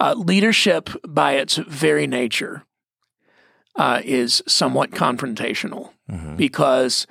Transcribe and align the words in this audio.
Uh, 0.00 0.14
leadership, 0.16 0.88
by 1.06 1.32
its 1.32 1.56
very 1.56 2.06
nature, 2.06 2.64
uh, 3.76 4.00
is 4.04 4.42
somewhat 4.48 4.90
confrontational 4.92 5.90
Mhm. 6.10 6.36
because 6.36 7.06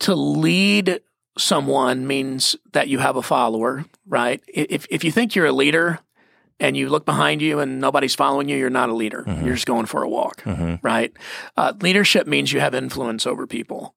to 0.00 0.14
lead 0.14 1.00
someone 1.38 2.06
means 2.06 2.56
that 2.72 2.88
you 2.88 2.98
have 2.98 3.16
a 3.16 3.22
follower, 3.22 3.84
right? 4.06 4.40
If 4.46 4.86
if 4.90 5.02
you 5.02 5.10
think 5.10 5.34
you're 5.34 5.46
a 5.46 5.52
leader 5.52 5.98
and 6.60 6.76
you 6.76 6.88
look 6.88 7.04
behind 7.04 7.42
you 7.42 7.58
and 7.58 7.80
nobody's 7.80 8.14
following 8.14 8.48
you, 8.48 8.56
you're 8.56 8.70
not 8.70 8.88
a 8.90 8.94
leader. 8.94 9.24
Mhm. 9.26 9.44
You're 9.44 9.54
just 9.54 9.66
going 9.66 9.86
for 9.86 10.02
a 10.02 10.08
walk, 10.08 10.42
Mhm. 10.44 10.78
right? 10.82 11.12
Uh, 11.56 11.72
leadership 11.80 12.26
means 12.28 12.52
you 12.52 12.60
have 12.60 12.74
influence 12.74 13.26
over 13.26 13.46
people, 13.46 13.94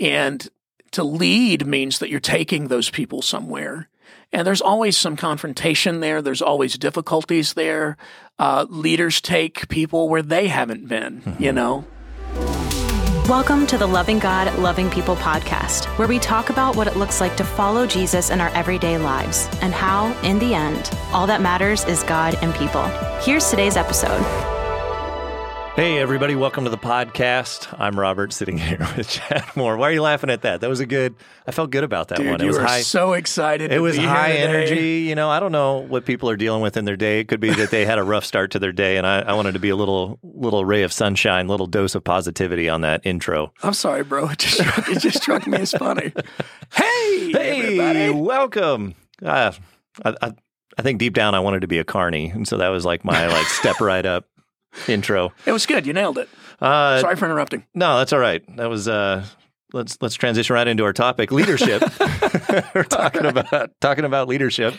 and 0.00 0.48
to 0.92 1.04
lead 1.04 1.66
means 1.66 1.98
that 1.98 2.08
you're 2.10 2.20
taking 2.20 2.68
those 2.68 2.90
people 2.90 3.20
somewhere. 3.22 3.88
And 4.32 4.46
there's 4.46 4.60
always 4.60 4.96
some 4.96 5.16
confrontation 5.16 6.00
there. 6.00 6.20
There's 6.20 6.42
always 6.42 6.76
difficulties 6.76 7.54
there. 7.54 7.96
Uh, 8.38 8.66
leaders 8.68 9.20
take 9.20 9.68
people 9.68 10.08
where 10.08 10.22
they 10.22 10.48
haven't 10.48 10.86
been, 10.86 11.36
you 11.38 11.50
know? 11.50 11.86
Welcome 13.26 13.66
to 13.68 13.78
the 13.78 13.86
Loving 13.86 14.18
God, 14.18 14.58
Loving 14.58 14.90
People 14.90 15.16
podcast, 15.16 15.86
where 15.98 16.08
we 16.08 16.18
talk 16.18 16.50
about 16.50 16.76
what 16.76 16.86
it 16.86 16.96
looks 16.96 17.20
like 17.20 17.36
to 17.38 17.44
follow 17.44 17.86
Jesus 17.86 18.30
in 18.30 18.40
our 18.40 18.48
everyday 18.50 18.98
lives 18.98 19.48
and 19.60 19.72
how, 19.72 20.12
in 20.22 20.38
the 20.38 20.54
end, 20.54 20.90
all 21.12 21.26
that 21.26 21.40
matters 21.40 21.84
is 21.86 22.02
God 22.02 22.36
and 22.42 22.54
people. 22.54 22.84
Here's 23.20 23.48
today's 23.48 23.76
episode. 23.76 24.24
Hey, 25.78 25.98
everybody, 25.98 26.34
welcome 26.34 26.64
to 26.64 26.70
the 26.70 26.76
podcast. 26.76 27.72
I'm 27.78 27.96
Robert 27.96 28.32
sitting 28.32 28.58
here 28.58 28.84
with 28.96 29.08
Chad 29.10 29.44
Moore. 29.54 29.76
Why 29.76 29.90
are 29.90 29.92
you 29.92 30.02
laughing 30.02 30.28
at 30.28 30.42
that? 30.42 30.60
That 30.60 30.68
was 30.68 30.80
a 30.80 30.86
good, 30.86 31.14
I 31.46 31.52
felt 31.52 31.70
good 31.70 31.84
about 31.84 32.08
that 32.08 32.18
Dude, 32.18 32.26
one. 32.26 32.40
It 32.40 32.42
you 32.42 32.48
was 32.48 32.58
were 32.58 32.64
high. 32.64 32.80
so 32.80 33.12
excited. 33.12 33.70
it 33.70 33.78
was 33.78 33.96
high 33.96 34.32
energy. 34.32 35.02
You 35.08 35.14
know, 35.14 35.30
I 35.30 35.38
don't 35.38 35.52
know 35.52 35.76
what 35.78 36.04
people 36.04 36.28
are 36.30 36.36
dealing 36.36 36.62
with 36.62 36.76
in 36.76 36.84
their 36.84 36.96
day. 36.96 37.20
It 37.20 37.28
could 37.28 37.38
be 37.38 37.50
that 37.50 37.70
they 37.70 37.84
had 37.86 37.96
a 37.98 38.02
rough 38.02 38.24
start 38.24 38.50
to 38.50 38.58
their 38.58 38.72
day, 38.72 38.96
and 38.96 39.06
I, 39.06 39.20
I 39.20 39.34
wanted 39.34 39.52
to 39.52 39.60
be 39.60 39.68
a 39.68 39.76
little 39.76 40.18
little 40.24 40.64
ray 40.64 40.82
of 40.82 40.92
sunshine, 40.92 41.46
little 41.46 41.68
dose 41.68 41.94
of 41.94 42.02
positivity 42.02 42.68
on 42.68 42.80
that 42.80 43.02
intro. 43.06 43.52
I'm 43.62 43.72
sorry, 43.72 44.02
bro. 44.02 44.30
It 44.30 44.38
just 44.40 44.58
struck, 44.58 44.88
it 44.88 44.98
just 44.98 45.22
struck 45.22 45.46
me 45.46 45.58
as 45.58 45.70
funny. 45.70 46.12
Hey, 46.74 47.30
Hey, 47.30 47.60
everybody. 47.62 48.10
welcome. 48.10 48.94
Uh, 49.24 49.52
I, 50.04 50.14
I, 50.22 50.32
I 50.76 50.82
think 50.82 50.98
deep 50.98 51.14
down 51.14 51.36
I 51.36 51.40
wanted 51.40 51.60
to 51.60 51.68
be 51.68 51.78
a 51.78 51.84
carny, 51.84 52.30
and 52.30 52.48
so 52.48 52.56
that 52.56 52.68
was 52.70 52.84
like 52.84 53.04
my 53.04 53.28
like 53.28 53.46
step 53.46 53.80
right 53.80 54.04
up 54.04 54.26
intro. 54.88 55.32
It 55.46 55.52
was 55.52 55.66
good. 55.66 55.86
You 55.86 55.92
nailed 55.92 56.18
it. 56.18 56.28
Uh, 56.60 57.00
Sorry 57.00 57.16
for 57.16 57.26
interrupting. 57.26 57.64
No, 57.74 57.98
that's 57.98 58.12
all 58.12 58.18
right. 58.18 58.42
That 58.56 58.68
was 58.68 58.88
uh 58.88 59.24
let's 59.72 59.98
let's 60.00 60.14
transition 60.14 60.54
right 60.54 60.66
into 60.66 60.84
our 60.84 60.92
topic, 60.92 61.30
leadership. 61.30 61.82
We're 62.74 62.84
talking 62.84 63.26
about 63.26 63.70
talking 63.80 64.04
about 64.04 64.28
leadership. 64.28 64.74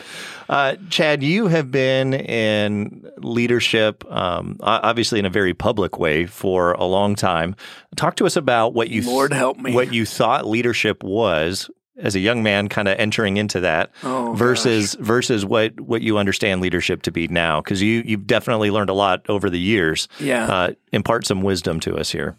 Uh, 0.48 0.76
Chad, 0.88 1.22
you 1.22 1.46
have 1.46 1.70
been 1.70 2.14
in 2.14 3.08
leadership, 3.18 4.04
um, 4.10 4.56
obviously 4.60 5.18
in 5.18 5.26
a 5.26 5.30
very 5.30 5.54
public 5.54 5.98
way 5.98 6.26
for 6.26 6.72
a 6.72 6.84
long 6.84 7.14
time. 7.14 7.54
Talk 7.96 8.16
to 8.16 8.26
us 8.26 8.36
about 8.36 8.74
what 8.74 8.90
you 8.90 9.02
Lord 9.02 9.32
help 9.32 9.58
me. 9.58 9.72
what 9.72 9.92
you 9.92 10.04
thought 10.04 10.46
leadership 10.46 11.02
was 11.02 11.70
as 12.00 12.14
a 12.14 12.20
young 12.20 12.42
man, 12.42 12.68
kind 12.68 12.88
of 12.88 12.98
entering 12.98 13.36
into 13.36 13.60
that 13.60 13.90
Oh, 14.02 14.32
versus 14.34 14.94
versus 15.00 15.44
what 15.44 15.78
what 15.80 16.02
you 16.02 16.18
understand 16.18 16.60
leadership 16.60 17.02
to 17.02 17.10
be 17.12 17.28
now, 17.28 17.60
because 17.60 17.80
you 17.82 18.02
you've 18.04 18.26
definitely 18.26 18.70
learned 18.70 18.90
a 18.90 18.94
lot 18.94 19.24
over 19.28 19.48
the 19.50 19.60
years. 19.60 20.08
Yeah. 20.18 20.46
Uh, 20.46 20.70
impart 20.92 21.26
some 21.26 21.42
wisdom 21.42 21.80
to 21.80 21.96
us 21.96 22.10
here. 22.10 22.36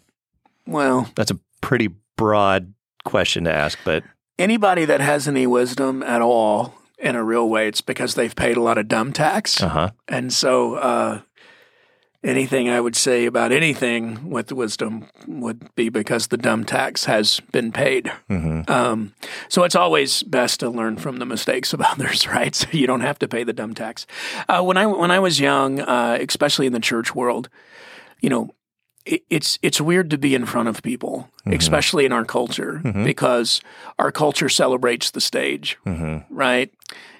well, 0.66 1.10
That's 1.16 1.30
a 1.30 1.38
pretty 1.60 1.88
broad 2.16 2.74
question 3.04 3.44
to 3.44 3.52
ask, 3.52 3.78
but 3.84 4.04
anybody 4.38 4.84
that 4.84 5.00
has 5.00 5.26
any 5.28 5.46
wisdom 5.46 6.02
at 6.02 6.22
all 6.22 6.74
in 6.98 7.16
a 7.16 7.24
real 7.24 7.48
way, 7.48 7.66
it's 7.68 7.80
because 7.80 8.14
they've 8.14 8.34
paid 8.36 8.56
a 8.56 8.62
lot 8.62 8.78
of 8.78 8.86
dumb 8.86 9.12
tax. 9.12 9.60
uh 9.62 9.68
huh. 9.68 9.90
And 10.08 10.32
so, 10.32 10.74
uh, 10.74 11.20
anything 12.24 12.68
I 12.68 12.80
would 12.80 12.94
say 12.96 13.26
about 13.26 13.52
anything 13.52 14.30
with 14.30 14.52
wisdom 14.52 15.06
would 15.26 15.74
be 15.74 15.88
because 15.88 16.28
the 16.28 16.36
dumb 16.36 16.64
tax 16.64 17.04
has 17.06 17.40
been 17.52 17.72
paid. 17.72 18.12
hmm 18.28 18.60
Um, 18.68 19.12
so 19.48 19.64
it's 19.64 19.74
always 19.74 20.22
best 20.22 20.60
to 20.60 20.70
learn 20.70 20.96
from 20.96 21.18
the 21.18 21.26
mistakes 21.26 21.72
of 21.72 21.80
others, 21.92 22.26
right? 22.26 22.54
So 22.54 22.68
you 22.72 22.86
don't 22.86 23.00
have 23.00 23.18
to 23.20 23.28
pay 23.28 23.44
the 23.44 23.52
dumb 23.52 23.74
tax. 23.74 24.06
Uh, 24.48 24.62
when 24.62 24.76
I 24.76 24.86
when 24.86 25.10
I 25.10 25.18
was 25.18 25.40
young, 25.40 25.80
uh, 25.80 26.18
especially 26.20 26.66
in 26.66 26.72
the 26.72 26.80
church 26.80 27.14
world, 27.14 27.48
you 28.20 28.28
know, 28.30 28.54
it, 29.04 29.22
it's 29.28 29.58
it's 29.62 29.80
weird 29.80 30.10
to 30.10 30.18
be 30.18 30.34
in 30.34 30.46
front 30.46 30.68
of 30.68 30.82
people, 30.82 31.28
especially 31.46 32.04
in 32.04 32.12
our 32.12 32.24
culture, 32.24 32.80
because 33.04 33.60
our 33.98 34.12
culture 34.12 34.48
celebrates 34.48 35.10
the 35.10 35.20
stage, 35.20 35.76
hmm 35.84 36.18
right? 36.30 36.70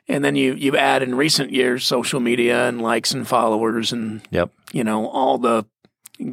And 0.08 0.24
then 0.24 0.36
you 0.36 0.54
you 0.54 0.76
add 0.76 1.02
in 1.02 1.14
recent 1.14 1.52
years 1.52 1.86
social 1.86 2.20
media 2.20 2.68
and 2.68 2.82
likes 2.82 3.12
and 3.12 3.26
followers 3.26 3.92
and 3.92 4.22
Yep. 4.30 4.50
you 4.72 4.84
know, 4.84 5.08
all 5.08 5.38
the 5.38 5.64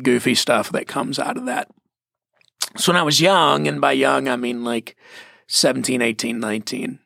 goofy 0.03 0.35
stuff 0.35 0.71
that 0.71 0.87
comes 0.87 1.19
out 1.19 1.37
of 1.37 1.45
that. 1.45 1.69
So 2.77 2.91
when 2.91 2.99
I 2.99 3.03
was 3.03 3.19
young, 3.21 3.67
and 3.67 3.81
by 3.81 3.93
young, 3.93 4.27
I 4.27 4.35
mean 4.35 4.63
like 4.63 4.95
17, 5.47 6.01
18, 6.01 6.39
19, 6.39 6.99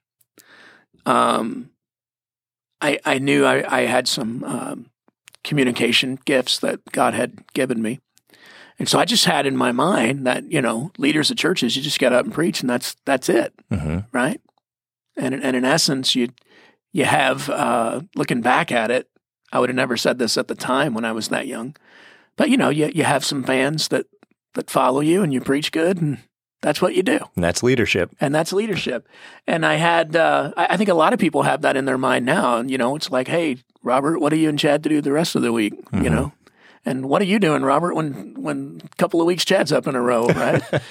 um, 1.06 1.70
I, 2.82 3.00
I 3.06 3.18
knew 3.18 3.46
I, 3.46 3.64
I 3.82 3.82
had 3.86 4.08
some 4.08 4.44
um, 4.44 4.90
communication 5.44 6.20
gifts 6.26 6.60
that 6.60 6.82
God 6.92 7.14
had 7.14 7.44
given 7.54 7.82
me. 7.82 8.00
And 8.80 8.90
so 8.90 9.00
I 9.00 9.06
just 9.06 9.26
had 9.26 9.46
in 9.46 9.56
my 9.56 9.72
mind 9.72 10.26
that, 10.28 10.52
you 10.52 10.62
know, 10.62 10.92
leaders 10.98 11.32
of 11.32 11.38
churches, 11.38 11.78
you 11.78 11.82
just 11.82 12.00
get 12.00 12.12
up 12.12 12.26
and 12.26 12.34
preach 12.34 12.62
and 12.62 12.70
that's, 12.70 12.96
that's 13.06 13.30
it 13.30 13.54
hmm 13.70 14.00
right? 14.12 14.42
And 15.16 15.36
and 15.36 15.56
in 15.56 15.64
essence, 15.64 16.16
you 16.16 16.30
you 16.94 17.04
have 17.06 17.50
uh, 17.50 18.02
looking 18.16 18.42
back 18.42 18.72
at 18.72 18.90
it. 18.92 19.10
I 19.52 19.60
would 19.60 19.70
have 19.70 19.76
never 19.76 19.98
said 19.98 20.18
this 20.18 20.38
at 20.38 20.48
the 20.48 20.56
time 20.56 20.94
when 20.94 21.04
I 21.06 21.12
was 21.12 21.28
that 21.28 21.46
young, 21.48 21.76
but 22.38 22.50
you 22.50 22.58
know, 22.58 22.70
you 22.70 22.90
you 22.96 23.04
have 23.04 23.26
some 23.26 23.44
fans 23.44 23.90
that 23.90 24.06
that 24.54 24.70
follow 24.72 25.02
you, 25.02 25.22
and 25.24 25.34
you 25.34 25.42
preach 25.42 25.72
good, 25.72 26.02
and 26.02 26.20
that's 26.62 26.82
what 26.82 26.96
you 26.96 27.04
do, 27.04 27.20
And 27.36 27.44
that's 27.44 27.62
leadership. 27.62 28.12
and 28.22 28.34
that's 28.34 28.54
leadership. 28.54 29.08
And 29.46 29.66
I 29.66 29.76
had, 29.76 30.16
uh, 30.16 30.54
I, 30.56 30.78
think 30.78 30.90
a 30.90 30.94
lot 30.94 31.12
of 31.12 31.20
people 31.20 31.44
have 31.44 31.62
that 31.64 31.76
in 31.76 31.84
their 31.86 31.98
mind 31.98 32.26
now. 32.26 32.58
And 32.58 32.72
you 32.72 32.78
know, 32.78 32.96
it's 32.96 33.12
like, 33.12 33.28
hey, 33.28 33.58
Robert, 33.84 34.20
what 34.20 34.32
are 34.32 34.38
you 34.38 34.48
and 34.50 34.58
Chad 34.58 34.82
to 34.84 34.90
do 34.90 35.02
the 35.02 35.12
rest 35.12 35.36
of 35.36 35.42
the 35.42 35.52
week? 35.52 35.74
You 35.92 36.10
know. 36.10 36.32
And 36.86 37.10
what 37.10 37.22
are 37.22 37.26
you 37.26 37.38
doing, 37.40 37.64
Robert? 37.64 37.96
When 37.96 38.34
when 38.42 38.82
a 38.84 38.96
couple 38.98 39.20
of 39.22 39.28
weeks 39.28 39.44
Chad's 39.46 39.72
up 39.72 39.88
in 39.88 39.96
a 39.96 40.02
row, 40.02 40.28
right? 40.28 40.64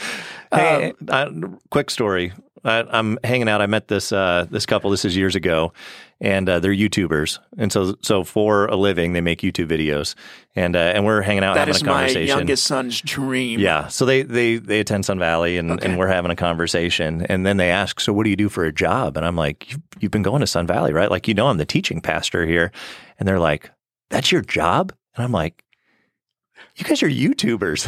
Hey, 0.54 0.92
Um, 1.08 1.08
uh, 1.08 1.56
quick 1.70 1.90
story. 1.90 2.32
I, 2.64 2.84
I'm 2.90 3.18
hanging 3.24 3.48
out. 3.48 3.60
I 3.60 3.66
met 3.66 3.88
this 3.88 4.12
uh, 4.12 4.46
this 4.50 4.66
couple. 4.66 4.90
This 4.90 5.04
is 5.04 5.16
years 5.16 5.34
ago, 5.34 5.72
and 6.20 6.48
uh, 6.48 6.60
they're 6.60 6.72
YouTubers. 6.72 7.38
And 7.58 7.72
so, 7.72 7.96
so 8.02 8.22
for 8.24 8.66
a 8.66 8.76
living, 8.76 9.12
they 9.14 9.20
make 9.20 9.40
YouTube 9.40 9.66
videos. 9.68 10.14
And 10.54 10.76
uh, 10.76 10.78
and 10.94 11.04
we're 11.04 11.22
hanging 11.22 11.42
out 11.44 11.54
that 11.54 11.60
having 11.68 11.74
is 11.74 11.82
a 11.82 11.84
my 11.86 11.92
conversation. 11.92 12.26
youngest 12.38 12.64
son's 12.64 13.00
dream. 13.00 13.58
Yeah. 13.58 13.88
So 13.88 14.04
they 14.04 14.22
they 14.22 14.56
they 14.56 14.80
attend 14.80 15.04
Sun 15.04 15.18
Valley 15.18 15.58
and, 15.58 15.72
Okay. 15.72 15.88
and 15.88 15.98
we're 15.98 16.06
having 16.08 16.30
a 16.30 16.36
conversation. 16.36 17.26
And 17.26 17.44
then 17.44 17.56
they 17.56 17.70
ask, 17.70 17.98
So 18.00 18.12
what 18.12 18.24
do 18.24 18.30
you 18.30 18.36
do 18.36 18.48
for 18.48 18.64
a 18.64 18.72
job? 18.72 19.16
And 19.16 19.26
I'm 19.26 19.36
like, 19.36 19.70
You've, 19.72 19.80
you've 20.00 20.12
been 20.12 20.22
going 20.22 20.40
to 20.40 20.46
Sun 20.46 20.66
Valley, 20.66 20.92
right? 20.92 21.10
Like, 21.10 21.26
you 21.26 21.34
know, 21.34 21.48
I'm 21.48 21.58
the 21.58 21.64
teaching 21.64 22.00
pastor 22.00 22.46
here. 22.46 22.70
And 23.18 23.26
they're 23.26 23.40
like, 23.40 23.70
That's 24.10 24.30
your 24.30 24.42
job? 24.42 24.92
And 25.16 25.24
I'm 25.24 25.32
like, 25.32 25.64
you 26.76 26.84
guys 26.84 27.02
are 27.02 27.08
YouTubers, 27.08 27.86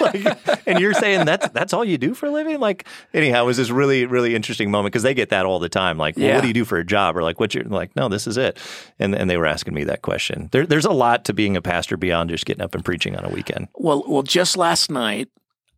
like, 0.00 0.66
and 0.66 0.78
you're 0.80 0.94
saying 0.94 1.26
that's 1.26 1.48
that's 1.50 1.72
all 1.72 1.84
you 1.84 1.98
do 1.98 2.14
for 2.14 2.26
a 2.26 2.30
living. 2.30 2.58
Like, 2.60 2.86
anyhow, 3.12 3.42
it 3.42 3.46
was 3.46 3.56
this 3.56 3.70
really 3.70 4.06
really 4.06 4.34
interesting 4.34 4.70
moment 4.70 4.92
because 4.92 5.02
they 5.02 5.14
get 5.14 5.28
that 5.30 5.44
all 5.46 5.58
the 5.58 5.68
time. 5.68 5.98
Like, 5.98 6.16
well, 6.16 6.26
Yeah. 6.26 6.34
what 6.36 6.42
do 6.42 6.48
you 6.48 6.54
do 6.54 6.64
for 6.64 6.78
a 6.78 6.84
job? 6.84 7.16
Or 7.16 7.22
like, 7.22 7.38
what's 7.40 7.54
your 7.54 7.64
like? 7.64 7.94
No, 7.96 8.08
this 8.08 8.26
is 8.26 8.36
it. 8.36 8.58
And 8.98 9.14
and 9.14 9.28
they 9.28 9.36
were 9.36 9.46
asking 9.46 9.74
me 9.74 9.84
that 9.84 10.02
question. 10.02 10.48
There, 10.52 10.66
there's 10.66 10.84
a 10.86 10.92
lot 10.92 11.24
to 11.26 11.32
being 11.32 11.56
a 11.56 11.62
pastor 11.62 11.96
beyond 11.96 12.30
just 12.30 12.46
getting 12.46 12.62
up 12.62 12.74
and 12.74 12.84
preaching 12.84 13.16
on 13.16 13.24
a 13.24 13.28
weekend. 13.28 13.68
Well, 13.74 14.04
well, 14.06 14.22
just 14.22 14.56
last 14.56 14.90
night, 14.90 15.28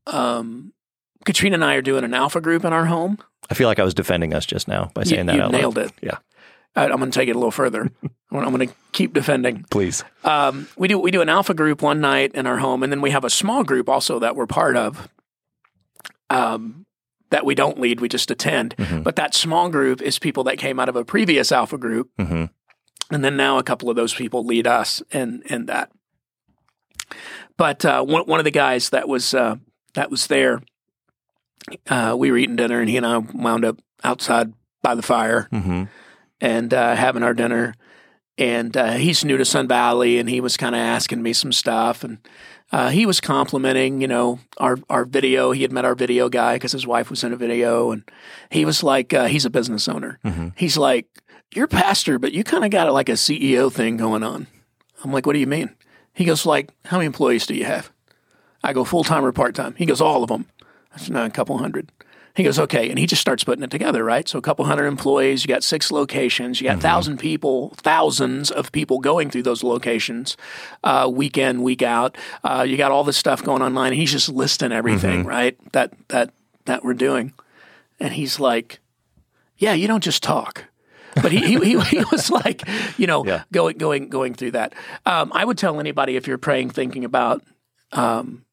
um, 0.06 0.72
Katrina 1.24 1.54
and 1.54 1.64
I 1.64 1.74
are 1.74 1.82
doing 1.82 2.04
an 2.04 2.14
alpha 2.14 2.40
group 2.40 2.64
in 2.64 2.72
our 2.72 2.86
home. 2.86 3.18
I 3.50 3.54
feel 3.54 3.68
like 3.68 3.78
I 3.78 3.84
was 3.84 3.94
defending 3.94 4.34
us 4.34 4.44
just 4.46 4.66
now 4.68 4.90
by 4.94 5.04
saying 5.04 5.20
you, 5.20 5.26
that 5.26 5.36
you 5.36 5.42
out 5.42 5.52
loud. 5.52 5.58
nailed 5.60 5.78
it. 5.78 5.92
Yeah. 6.02 6.18
I, 6.76 6.84
I'm 6.84 6.98
going 6.98 7.10
to 7.10 7.18
take 7.18 7.28
it 7.28 7.32
a 7.36 7.38
little 7.38 7.50
further. 7.50 7.90
I'm 8.30 8.52
going 8.54 8.68
to 8.68 8.74
keep 8.92 9.14
defending. 9.14 9.64
Please. 9.70 10.04
Um, 10.24 10.68
we 10.76 10.88
do 10.88 10.98
we 10.98 11.10
do 11.10 11.22
an 11.22 11.28
alpha 11.28 11.54
group 11.54 11.80
one 11.82 12.00
night 12.00 12.32
in 12.34 12.46
our 12.46 12.58
home, 12.58 12.82
and 12.82 12.92
then 12.92 13.00
we 13.00 13.10
have 13.10 13.24
a 13.24 13.30
small 13.30 13.64
group 13.64 13.88
also 13.88 14.18
that 14.18 14.36
we're 14.36 14.46
part 14.46 14.76
of. 14.76 15.08
Um, 16.28 16.84
that 17.30 17.44
we 17.44 17.54
don't 17.54 17.80
lead, 17.80 18.00
we 18.00 18.08
just 18.08 18.30
attend. 18.30 18.76
Mhm. 18.76 19.02
But 19.02 19.16
that 19.16 19.34
small 19.34 19.68
group 19.68 20.00
is 20.02 20.18
people 20.18 20.44
that 20.44 20.58
came 20.58 20.78
out 20.78 20.88
of 20.88 20.96
a 20.96 21.04
previous 21.04 21.50
alpha 21.50 21.78
group, 21.78 22.10
hmm 22.18 22.44
and 23.10 23.24
then 23.24 23.36
now 23.36 23.58
a 23.58 23.62
couple 23.62 23.88
of 23.88 23.94
those 23.96 24.12
people 24.14 24.44
lead 24.44 24.66
us 24.66 25.02
in 25.12 25.42
in 25.46 25.66
that. 25.66 25.90
But 27.56 27.84
uh, 27.84 28.02
one 28.04 28.24
one 28.26 28.40
of 28.40 28.44
the 28.44 28.50
guys 28.50 28.90
that 28.90 29.08
was 29.08 29.32
uh, 29.34 29.56
that 29.94 30.10
was 30.10 30.26
there, 30.26 30.60
uh, 31.88 32.14
we 32.18 32.30
were 32.30 32.36
eating 32.36 32.56
dinner, 32.56 32.80
and 32.80 32.88
he 32.90 32.96
and 32.96 33.06
I 33.06 33.18
wound 33.18 33.64
up 33.64 33.78
outside 34.04 34.52
by 34.82 34.94
the 34.94 35.02
fire 35.02 35.48
hmm 35.50 35.84
and 36.40 36.72
uh, 36.74 36.94
having 36.94 37.22
our 37.22 37.34
dinner. 37.34 37.74
And 38.38 38.76
uh, 38.76 38.92
he's 38.92 39.24
new 39.24 39.38
to 39.38 39.46
Sun 39.46 39.66
Valley, 39.68 40.18
and 40.18 40.28
he 40.28 40.42
was 40.42 40.58
kind 40.58 40.74
of 40.74 40.80
asking 40.80 41.22
me 41.22 41.32
some 41.32 41.52
stuff, 41.52 42.04
and 42.04 42.18
uh, 42.70 42.90
he 42.90 43.06
was 43.06 43.18
complimenting, 43.18 44.02
you 44.02 44.08
know, 44.08 44.40
our 44.58 44.76
our 44.90 45.06
video. 45.06 45.52
He 45.52 45.62
had 45.62 45.72
met 45.72 45.86
our 45.86 45.94
video 45.94 46.28
guy 46.28 46.56
because 46.56 46.72
his 46.72 46.86
wife 46.86 47.08
was 47.08 47.24
in 47.24 47.32
a 47.32 47.36
video, 47.36 47.92
and 47.92 48.02
he 48.50 48.66
was 48.66 48.82
like, 48.82 49.14
uh, 49.14 49.24
he's 49.26 49.46
a 49.46 49.50
business 49.50 49.88
owner. 49.88 50.18
Mhm. 50.22 50.52
He's 50.54 50.76
like, 50.76 51.06
you're 51.54 51.64
a 51.64 51.68
pastor, 51.68 52.18
but 52.18 52.32
you 52.32 52.44
kind 52.44 52.62
of 52.64 52.70
got 52.70 52.92
like 52.92 53.08
a 53.08 53.12
CEO 53.12 53.72
thing 53.72 53.96
going 53.96 54.22
on. 54.22 54.48
I'm 55.02 55.12
like, 55.12 55.24
what 55.24 55.32
do 55.32 55.38
you 55.38 55.46
mean? 55.46 55.74
He 56.12 56.26
goes, 56.26 56.44
like, 56.44 56.70
how 56.84 56.98
many 56.98 57.06
employees 57.06 57.46
do 57.46 57.54
you 57.54 57.64
have? 57.64 57.90
I 58.62 58.74
go, 58.74 58.84
full 58.84 59.04
time 59.04 59.24
or 59.24 59.32
part 59.32 59.54
time? 59.54 59.74
He 59.78 59.86
goes, 59.86 60.02
all 60.02 60.22
of 60.22 60.28
them. 60.28 60.44
I 60.94 60.98
said, 60.98 61.12
no, 61.14 61.24
a 61.24 61.30
couple 61.30 61.56
hundred. 61.56 61.90
He 62.36 62.42
goes, 62.42 62.58
okay. 62.58 62.90
And 62.90 62.98
he 62.98 63.06
just 63.06 63.22
starts 63.22 63.44
putting 63.44 63.64
it 63.64 63.70
together, 63.70 64.04
right? 64.04 64.28
So 64.28 64.38
a 64.38 64.42
couple 64.42 64.66
hundred 64.66 64.86
employees, 64.86 65.42
you 65.42 65.48
got 65.48 65.64
six 65.64 65.90
locations, 65.90 66.60
you 66.60 66.66
got 66.66 66.74
mm-hmm. 66.74 66.80
thousand 66.82 67.18
people, 67.18 67.72
thousands 67.76 68.50
of 68.50 68.72
people 68.72 68.98
going 68.98 69.30
through 69.30 69.44
those 69.44 69.64
locations, 69.64 70.36
uh, 70.84 71.10
week 71.10 71.38
in, 71.38 71.62
week 71.62 71.80
out. 71.82 72.16
Uh, 72.44 72.64
you 72.68 72.76
got 72.76 72.92
all 72.92 73.04
this 73.04 73.16
stuff 73.16 73.42
going 73.42 73.62
online. 73.62 73.94
He's 73.94 74.12
just 74.12 74.28
listing 74.28 74.70
everything, 74.70 75.20
mm-hmm. 75.20 75.28
right? 75.28 75.72
That, 75.72 75.94
that, 76.08 76.34
that 76.66 76.84
we're 76.84 76.94
doing. 76.94 77.32
And 77.98 78.12
he's 78.12 78.38
like, 78.38 78.80
yeah, 79.56 79.72
you 79.72 79.88
don't 79.88 80.04
just 80.04 80.22
talk. 80.22 80.64
but 81.22 81.32
he, 81.32 81.38
he, 81.58 81.80
he, 81.80 82.04
was 82.12 82.30
like, 82.44 82.62
you 82.98 83.06
know, 83.06 83.24
yeah. 83.24 83.44
going 83.50 83.78
going 83.78 84.10
going 84.10 84.34
through 84.34 84.50
that. 84.50 84.74
Um, 85.06 85.32
I 85.34 85.46
would 85.46 85.56
tell 85.56 85.80
anybody 85.80 86.16
if 86.16 86.26
you're 86.26 86.36
praying, 86.36 86.70
thinking 86.70 87.06
about 87.06 87.42
um, 87.92 88.44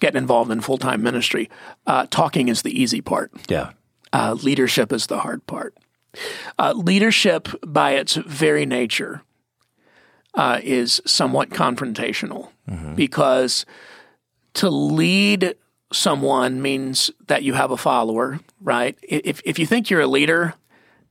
getting 0.00 0.18
involved 0.18 0.50
in 0.50 0.60
full 0.60 0.78
time 0.78 1.02
ministry. 1.02 1.50
Uh, 1.86 2.06
talking 2.10 2.48
is 2.48 2.62
the 2.62 2.80
easy 2.80 3.00
part. 3.00 3.32
Yeah. 3.48 3.72
Uh, 4.12 4.36
leadership 4.40 4.92
is 4.92 5.06
the 5.06 5.20
hard 5.20 5.46
part. 5.46 5.76
Uh, 6.58 6.72
leadership, 6.74 7.48
by 7.66 7.92
its 7.92 8.14
very 8.14 8.64
nature, 8.64 9.22
uh, 10.34 10.60
is 10.62 11.00
somewhat 11.04 11.50
confrontational 11.50 12.50
mm-hmm. 12.68 12.94
because 12.94 13.66
to 14.54 14.70
lead 14.70 15.54
someone 15.92 16.60
means 16.60 17.10
that 17.26 17.42
you 17.42 17.54
have 17.54 17.70
a 17.70 17.76
follower, 17.76 18.40
right? 18.60 18.98
If, 19.02 19.40
if 19.44 19.58
you 19.58 19.66
think 19.66 19.90
you're 19.90 20.00
a 20.00 20.06
leader 20.06 20.54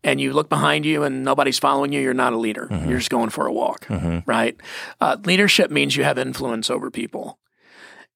and 0.03 0.21
you 0.21 0.33
look 0.33 0.49
behind 0.49 0.85
you 0.85 1.03
and 1.03 1.23
nobody's 1.23 1.59
following 1.59 1.91
you, 1.91 2.01
you're 2.01 2.13
not 2.13 2.33
a 2.33 2.37
leader. 2.37 2.67
Mm-hmm. 2.67 2.89
You're 2.89 2.99
just 2.99 3.09
going 3.09 3.29
for 3.29 3.47
a 3.47 3.53
walk, 3.53 3.85
mm-hmm. 3.87 4.19
right? 4.29 4.55
Uh, 5.01 5.17
leadership 5.25 5.71
means 5.71 5.95
you 5.95 6.03
have 6.03 6.17
influence 6.17 6.69
over 6.69 6.91
people. 6.91 7.39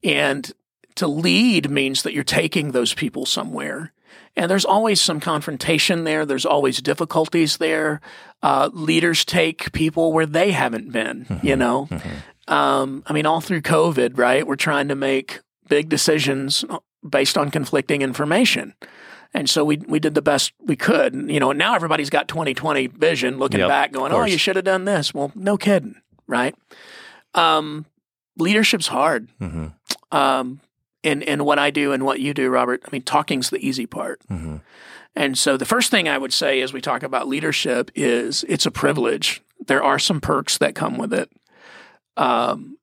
And 0.03 0.51
to 0.95 1.07
lead 1.07 1.69
means 1.69 2.03
that 2.03 2.13
you're 2.13 2.23
taking 2.23 2.71
those 2.71 2.93
people 2.93 3.25
somewhere. 3.25 3.93
And 4.35 4.49
there's 4.49 4.65
always 4.65 5.01
some 5.01 5.19
confrontation 5.19 6.03
there. 6.03 6.25
There's 6.25 6.45
always 6.45 6.81
difficulties 6.81 7.57
there. 7.57 8.01
Uh, 8.41 8.69
leaders 8.73 9.25
take 9.25 9.71
people 9.73 10.13
where 10.13 10.25
they 10.25 10.51
haven't 10.51 10.91
been, 10.91 11.25
mm-hmm. 11.25 11.45
you 11.45 11.55
know? 11.55 11.87
Mm-hmm. 11.91 12.53
Um, 12.53 13.03
I 13.05 13.13
mean, 13.13 13.25
all 13.25 13.41
through 13.41 13.61
COVID, 13.61 14.17
right? 14.17 14.45
We're 14.45 14.55
trying 14.55 14.87
to 14.87 14.95
make 14.95 15.39
big 15.67 15.89
decisions 15.89 16.65
based 17.07 17.37
on 17.37 17.51
conflicting 17.51 18.01
information. 18.01 18.73
And 19.33 19.49
so 19.49 19.63
we 19.63 19.77
we 19.77 19.99
did 19.99 20.13
the 20.13 20.21
best 20.21 20.51
we 20.59 20.75
could. 20.75 21.13
You 21.13 21.39
know, 21.39 21.53
now 21.53 21.75
everybody's 21.75 22.09
got 22.09 22.27
2020 22.27 22.87
vision 22.87 23.37
looking 23.37 23.61
yep, 23.61 23.69
back 23.69 23.93
going, 23.93 24.11
"Oh, 24.11 24.25
you 24.25 24.37
should 24.37 24.57
have 24.57 24.65
done 24.65 24.83
this." 24.83 25.13
Well, 25.13 25.31
no 25.35 25.55
kidding, 25.57 25.95
right? 26.27 26.53
Um, 27.33 27.85
leadership's 28.37 28.87
hard. 28.87 29.29
Mm-hmm. 29.39 29.67
Um, 30.11 30.59
in 31.03 31.21
in 31.21 31.45
what 31.45 31.59
I 31.59 31.71
do 31.71 31.91
and 31.91 32.05
what 32.05 32.19
you 32.19 32.33
do, 32.33 32.49
Robert. 32.49 32.81
I 32.85 32.89
mean, 32.91 33.01
talking's 33.03 33.49
the 33.49 33.65
easy 33.65 33.85
part. 33.85 34.21
Mm-hmm. 34.29 34.57
And 35.15 35.37
so 35.37 35.57
the 35.57 35.65
first 35.65 35.91
thing 35.91 36.07
I 36.07 36.17
would 36.17 36.33
say 36.33 36.61
as 36.61 36.71
we 36.71 36.81
talk 36.81 37.03
about 37.03 37.27
leadership 37.27 37.91
is 37.95 38.45
it's 38.47 38.65
a 38.65 38.71
privilege. 38.71 39.41
There 39.67 39.83
are 39.83 39.99
some 39.99 40.21
perks 40.21 40.57
that 40.59 40.75
come 40.75 40.97
with 40.97 41.13
it. 41.13 41.29
Um, 42.17 42.77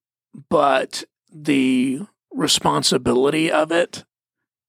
but 0.49 1.05
the 1.33 2.01
responsibility 2.33 3.51
of 3.51 3.73
it, 3.73 4.05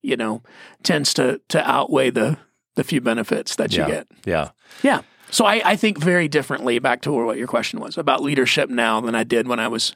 you 0.01 0.15
know, 0.15 0.41
tends 0.83 1.13
to 1.15 1.41
to 1.49 1.69
outweigh 1.69 2.09
the 2.09 2.37
the 2.75 2.83
few 2.83 3.01
benefits 3.01 3.55
that 3.57 3.73
you 3.73 3.83
yeah. 3.83 3.87
get. 3.87 4.07
Yeah. 4.25 4.49
Yeah. 4.83 5.01
So 5.31 5.45
I, 5.45 5.61
I 5.63 5.75
think 5.75 5.99
very 5.99 6.27
differently 6.27 6.79
back 6.79 7.01
to 7.01 7.11
what 7.11 7.37
your 7.37 7.47
question 7.47 7.79
was 7.79 7.97
about 7.97 8.23
leadership 8.23 8.69
now 8.69 9.01
than 9.01 9.15
I 9.15 9.23
did 9.23 9.47
when 9.47 9.59
I 9.59 9.67
was 9.67 9.95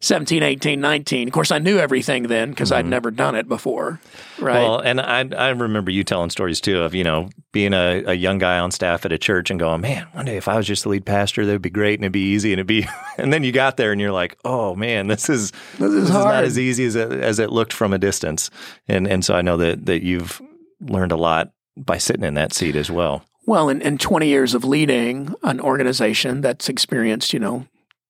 17, 0.00 0.42
18, 0.42 0.80
19. 0.80 1.28
Of 1.28 1.34
course, 1.34 1.50
I 1.50 1.58
knew 1.58 1.78
everything 1.78 2.24
then 2.24 2.50
because 2.50 2.70
mm-hmm. 2.70 2.78
I'd 2.78 2.86
never 2.86 3.10
done 3.10 3.34
it 3.34 3.48
before. 3.48 4.00
Right. 4.38 4.62
Well, 4.62 4.78
and 4.78 5.00
I, 5.00 5.26
I 5.36 5.48
remember 5.50 5.90
you 5.90 6.04
telling 6.04 6.30
stories 6.30 6.60
too 6.60 6.82
of, 6.82 6.94
you 6.94 7.04
know, 7.04 7.30
being 7.52 7.72
a, 7.72 8.04
a, 8.06 8.14
young 8.14 8.38
guy 8.38 8.58
on 8.58 8.70
staff 8.70 9.06
at 9.06 9.12
a 9.12 9.18
church 9.18 9.50
and 9.50 9.58
going, 9.58 9.80
man, 9.80 10.06
one 10.12 10.26
day 10.26 10.36
if 10.36 10.48
I 10.48 10.56
was 10.56 10.66
just 10.66 10.82
the 10.82 10.90
lead 10.90 11.06
pastor, 11.06 11.46
that 11.46 11.52
would 11.52 11.62
be 11.62 11.70
great 11.70 11.98
and 11.98 12.04
it'd 12.04 12.12
be 12.12 12.32
easy 12.32 12.52
and 12.52 12.60
it'd 12.60 12.66
be, 12.66 12.86
and 13.18 13.32
then 13.32 13.44
you 13.44 13.52
got 13.52 13.76
there 13.76 13.92
and 13.92 14.00
you're 14.00 14.12
like, 14.12 14.36
oh 14.44 14.74
man, 14.74 15.06
this 15.06 15.30
is, 15.30 15.52
this 15.78 15.90
is, 15.90 15.94
this 15.94 16.04
is 16.04 16.10
not 16.10 16.44
as 16.44 16.58
easy 16.58 16.84
as 16.84 16.94
it, 16.94 17.12
as 17.12 17.38
it 17.38 17.50
looked 17.50 17.72
from 17.72 17.92
a 17.92 17.98
distance. 17.98 18.50
And, 18.88 19.06
and 19.06 19.24
so 19.24 19.34
I 19.34 19.42
know 19.42 19.56
that, 19.56 19.86
that 19.86 20.02
you've 20.02 20.42
learned 20.80 21.12
a 21.12 21.16
lot 21.16 21.52
by 21.76 21.98
sitting 21.98 22.24
in 22.24 22.34
that 22.34 22.52
seat 22.52 22.76
as 22.76 22.90
well. 22.90 23.24
Well, 23.46 23.68
in, 23.68 23.80
in 23.80 23.96
20 23.96 24.26
years 24.26 24.54
of 24.54 24.64
leading 24.64 25.34
an 25.42 25.60
organization 25.60 26.40
that's 26.40 26.68
experienced, 26.68 27.32
you 27.32 27.38
know, 27.38 27.66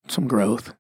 some 0.09 0.27
growth, 0.27 0.75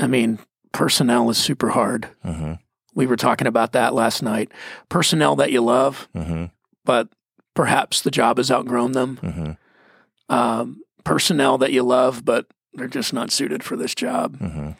I 0.00 0.06
mean, 0.06 0.38
personnel 0.72 1.30
is 1.30 1.38
super 1.38 1.70
hard. 1.70 2.08
Mm-hmm. 2.24 2.54
We 2.94 3.06
were 3.06 3.16
talking 3.16 3.46
about 3.46 3.72
that 3.72 3.94
last 3.94 4.22
night. 4.22 4.50
Personnel 4.88 5.36
that 5.36 5.52
you 5.52 5.60
love, 5.60 6.08
mm-hmm. 6.14 6.46
but 6.84 7.08
perhaps 7.54 8.02
the 8.02 8.10
job 8.10 8.36
has 8.36 8.50
outgrown 8.50 8.92
them. 8.92 9.18
Mm-hmm. 9.22 10.34
Um, 10.34 10.82
personnel 11.04 11.58
that 11.58 11.72
you 11.72 11.82
love, 11.82 12.24
but 12.24 12.46
they're 12.74 12.88
just 12.88 13.12
not 13.12 13.30
suited 13.30 13.62
for 13.62 13.76
this 13.76 13.94
job. 13.94 14.38
Mm-hmm. 14.38 14.70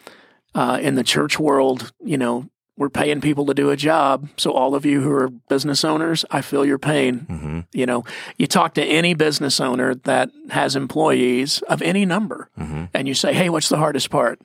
Uh, 0.54 0.78
in 0.82 0.94
the 0.94 1.04
church 1.04 1.38
world, 1.38 1.92
you 2.04 2.18
know, 2.18 2.50
we're 2.76 2.90
paying 2.90 3.20
people 3.20 3.46
to 3.46 3.54
do 3.54 3.70
a 3.70 3.76
job. 3.76 4.28
So 4.36 4.52
all 4.52 4.74
of 4.74 4.86
you 4.86 5.02
who 5.02 5.12
are 5.12 5.28
business 5.28 5.84
owners, 5.84 6.24
I 6.30 6.40
feel 6.40 6.64
your 6.64 6.78
pain. 6.78 7.26
Mm-hmm. 7.28 7.60
You 7.72 7.86
know, 7.86 8.04
you 8.38 8.46
talk 8.46 8.74
to 8.74 8.84
any 8.84 9.14
business 9.14 9.60
owner 9.60 9.94
that 9.94 10.30
has 10.50 10.74
employees 10.74 11.62
of 11.62 11.82
any 11.82 12.04
number, 12.04 12.48
mm-hmm. 12.58 12.84
and 12.94 13.06
you 13.06 13.14
say, 13.14 13.34
"Hey, 13.34 13.48
what's 13.48 13.68
the 13.68 13.78
hardest 13.78 14.10
part?" 14.10 14.40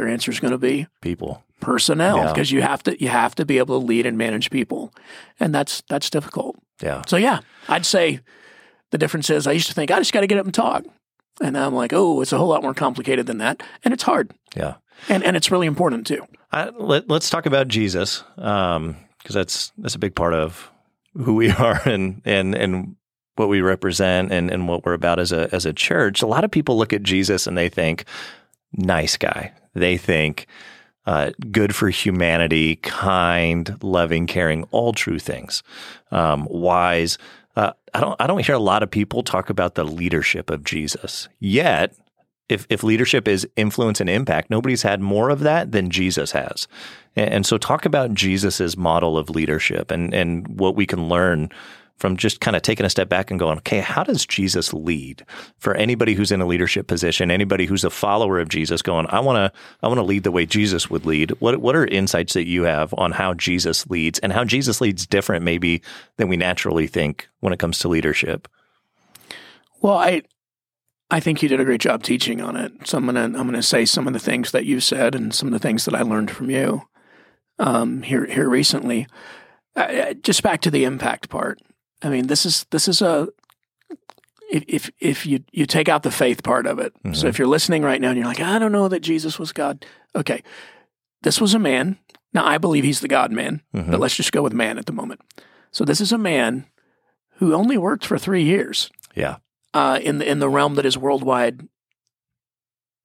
Their 0.00 0.08
answer 0.08 0.30
is 0.30 0.40
going 0.40 0.52
to 0.52 0.58
be 0.58 0.86
people, 1.02 1.44
personnel, 1.60 2.26
because 2.28 2.50
yeah. 2.50 2.56
you 2.56 2.62
have 2.62 2.82
to 2.84 2.98
you 2.98 3.08
have 3.08 3.34
to 3.34 3.44
be 3.44 3.58
able 3.58 3.78
to 3.78 3.86
lead 3.86 4.06
and 4.06 4.16
manage 4.16 4.48
people, 4.48 4.94
and 5.38 5.54
that's 5.54 5.82
that's 5.90 6.08
difficult. 6.08 6.56
Yeah. 6.82 7.02
So 7.06 7.18
yeah, 7.18 7.40
I'd 7.68 7.84
say 7.84 8.20
the 8.92 8.96
difference 8.96 9.28
is 9.28 9.46
I 9.46 9.52
used 9.52 9.68
to 9.68 9.74
think 9.74 9.90
I 9.90 9.98
just 9.98 10.14
got 10.14 10.22
to 10.22 10.26
get 10.26 10.38
up 10.38 10.46
and 10.46 10.54
talk, 10.54 10.86
and 11.42 11.54
I'm 11.54 11.74
like, 11.74 11.92
oh, 11.92 12.22
it's 12.22 12.32
a 12.32 12.38
whole 12.38 12.48
lot 12.48 12.62
more 12.62 12.72
complicated 12.72 13.26
than 13.26 13.36
that, 13.38 13.62
and 13.84 13.92
it's 13.92 14.04
hard. 14.04 14.32
Yeah. 14.56 14.76
And 15.10 15.22
and 15.22 15.36
it's 15.36 15.50
really 15.50 15.66
important 15.66 16.06
too. 16.06 16.26
I, 16.50 16.70
let, 16.70 17.10
us 17.10 17.28
talk 17.28 17.44
about 17.44 17.68
Jesus, 17.68 18.24
because 18.36 18.76
um, 18.78 18.96
that's 19.28 19.70
that's 19.76 19.96
a 19.96 19.98
big 19.98 20.14
part 20.14 20.32
of 20.32 20.70
who 21.12 21.34
we 21.34 21.50
are 21.50 21.82
and 21.86 22.22
and 22.24 22.54
and 22.54 22.96
what 23.36 23.50
we 23.50 23.60
represent 23.60 24.32
and, 24.32 24.50
and 24.50 24.66
what 24.66 24.86
we're 24.86 24.94
about 24.94 25.18
as 25.18 25.30
a 25.30 25.54
as 25.54 25.66
a 25.66 25.74
church. 25.74 26.22
A 26.22 26.26
lot 26.26 26.42
of 26.42 26.50
people 26.50 26.78
look 26.78 26.94
at 26.94 27.02
Jesus 27.02 27.46
and 27.46 27.58
they 27.58 27.68
think, 27.68 28.06
nice 28.72 29.18
guy. 29.18 29.52
They 29.74 29.96
think 29.96 30.46
uh, 31.06 31.30
good 31.50 31.74
for 31.74 31.88
humanity, 31.88 32.76
kind, 32.76 33.76
loving, 33.82 34.26
caring, 34.26 34.64
all 34.70 34.92
true 34.92 35.18
things, 35.18 35.62
um, 36.10 36.46
wise. 36.50 37.18
Uh, 37.56 37.72
I 37.94 38.00
don't. 38.00 38.20
I 38.20 38.26
don't 38.26 38.44
hear 38.44 38.54
a 38.54 38.60
lot 38.60 38.82
of 38.82 38.90
people 38.90 39.22
talk 39.22 39.50
about 39.50 39.74
the 39.74 39.84
leadership 39.84 40.50
of 40.50 40.62
Jesus. 40.62 41.28
Yet, 41.38 41.94
if 42.48 42.66
if 42.70 42.84
leadership 42.84 43.26
is 43.26 43.48
influence 43.56 44.00
and 44.00 44.10
impact, 44.10 44.50
nobody's 44.50 44.82
had 44.82 45.00
more 45.00 45.30
of 45.30 45.40
that 45.40 45.72
than 45.72 45.90
Jesus 45.90 46.32
has. 46.32 46.68
And, 47.16 47.30
and 47.34 47.46
so, 47.46 47.58
talk 47.58 47.84
about 47.84 48.14
Jesus's 48.14 48.76
model 48.76 49.18
of 49.18 49.30
leadership 49.30 49.90
and 49.90 50.14
and 50.14 50.46
what 50.60 50.76
we 50.76 50.86
can 50.86 51.08
learn 51.08 51.50
from 52.00 52.16
just 52.16 52.40
kind 52.40 52.56
of 52.56 52.62
taking 52.62 52.86
a 52.86 52.90
step 52.90 53.10
back 53.10 53.30
and 53.30 53.38
going, 53.38 53.58
okay, 53.58 53.80
how 53.80 54.02
does 54.02 54.24
Jesus 54.24 54.72
lead? 54.72 55.24
For 55.58 55.74
anybody 55.74 56.14
who's 56.14 56.32
in 56.32 56.40
a 56.40 56.46
leadership 56.46 56.86
position, 56.86 57.30
anybody 57.30 57.66
who's 57.66 57.84
a 57.84 57.90
follower 57.90 58.40
of 58.40 58.48
Jesus, 58.48 58.80
going, 58.80 59.06
I 59.10 59.20
want 59.20 59.36
to, 59.36 59.60
I 59.82 59.88
want 59.88 59.98
to 59.98 60.04
lead 60.04 60.24
the 60.24 60.32
way 60.32 60.46
Jesus 60.46 60.88
would 60.88 61.04
lead. 61.04 61.30
What 61.40 61.60
what 61.60 61.76
are 61.76 61.86
insights 61.86 62.32
that 62.32 62.46
you 62.46 62.62
have 62.62 62.94
on 62.96 63.12
how 63.12 63.34
Jesus 63.34 63.86
leads 63.88 64.18
and 64.20 64.32
how 64.32 64.44
Jesus 64.44 64.80
leads 64.80 65.06
different, 65.06 65.44
maybe 65.44 65.82
than 66.16 66.28
we 66.28 66.38
naturally 66.38 66.86
think 66.86 67.28
when 67.40 67.52
it 67.52 67.58
comes 67.58 67.78
to 67.80 67.88
leadership? 67.88 68.48
Well, 69.82 69.98
I 69.98 70.22
I 71.10 71.20
think 71.20 71.42
you 71.42 71.48
did 71.48 71.60
a 71.60 71.64
great 71.64 71.80
job 71.80 72.02
teaching 72.02 72.40
on 72.40 72.56
it. 72.56 72.72
So 72.86 72.96
I'm 72.96 73.04
gonna 73.04 73.24
I'm 73.24 73.32
gonna 73.32 73.62
say 73.62 73.84
some 73.84 74.06
of 74.06 74.14
the 74.14 74.18
things 74.18 74.52
that 74.52 74.64
you 74.64 74.80
said 74.80 75.14
and 75.14 75.34
some 75.34 75.48
of 75.48 75.52
the 75.52 75.58
things 75.58 75.84
that 75.84 75.94
I 75.94 76.00
learned 76.00 76.30
from 76.30 76.50
you 76.50 76.82
um, 77.58 78.02
here 78.02 78.24
here 78.24 78.48
recently. 78.48 79.06
Uh, 79.76 80.14
just 80.14 80.42
back 80.42 80.62
to 80.62 80.70
the 80.70 80.84
impact 80.84 81.28
part. 81.28 81.60
I 82.02 82.08
mean, 82.08 82.26
this 82.26 82.46
is 82.46 82.66
this 82.70 82.88
is 82.88 83.02
a 83.02 83.28
if 84.50 84.90
if 84.98 85.26
you 85.26 85.44
you 85.52 85.66
take 85.66 85.88
out 85.88 86.02
the 86.02 86.10
faith 86.10 86.42
part 86.42 86.66
of 86.66 86.78
it. 86.78 86.92
Mm-hmm. 86.98 87.14
So 87.14 87.28
if 87.28 87.38
you're 87.38 87.48
listening 87.48 87.82
right 87.82 88.00
now 88.00 88.08
and 88.08 88.18
you're 88.18 88.26
like, 88.26 88.40
I 88.40 88.58
don't 88.58 88.72
know 88.72 88.88
that 88.88 89.00
Jesus 89.00 89.38
was 89.38 89.52
God. 89.52 89.84
Okay, 90.14 90.42
this 91.22 91.40
was 91.40 91.54
a 91.54 91.58
man. 91.58 91.98
Now 92.32 92.44
I 92.44 92.58
believe 92.58 92.84
he's 92.84 93.00
the 93.00 93.08
God 93.08 93.32
man, 93.32 93.62
mm-hmm. 93.74 93.90
but 93.90 94.00
let's 94.00 94.16
just 94.16 94.32
go 94.32 94.42
with 94.42 94.52
man 94.52 94.78
at 94.78 94.86
the 94.86 94.92
moment. 94.92 95.20
So 95.70 95.84
this 95.84 96.00
is 96.00 96.12
a 96.12 96.18
man 96.18 96.66
who 97.36 97.54
only 97.54 97.78
worked 97.78 98.04
for 98.04 98.18
three 98.18 98.42
years. 98.42 98.90
Yeah. 99.14 99.36
Uh, 99.72 100.00
in 100.02 100.18
the 100.18 100.28
in 100.28 100.40
the 100.40 100.48
realm 100.48 100.74
that 100.74 100.86
is 100.86 100.98
worldwide 100.98 101.68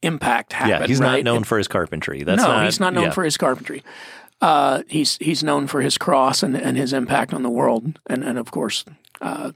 impact 0.02 0.54
happened. 0.54 0.82
Yeah, 0.82 0.88
he's 0.88 1.00
right? 1.00 1.18
not 1.18 1.24
known 1.24 1.38
and, 1.38 1.48
for 1.48 1.58
his 1.58 1.68
carpentry. 1.68 2.24
That's 2.24 2.42
no, 2.42 2.48
not, 2.48 2.66
he's 2.66 2.80
not 2.80 2.94
known 2.94 3.06
yeah. 3.06 3.12
for 3.12 3.24
his 3.24 3.38
carpentry. 3.38 3.84
Uh, 4.42 4.84
he's 4.88 5.18
he's 5.18 5.44
known 5.44 5.66
for 5.68 5.82
his 5.82 5.98
cross 5.98 6.44
and, 6.44 6.56
and 6.56 6.78
his 6.78 6.94
impact 6.94 7.34
on 7.34 7.42
the 7.44 7.50
world, 7.50 8.00
and 8.08 8.24
and 8.24 8.38
of 8.38 8.52
course, 8.52 8.84
uh, 9.22 9.52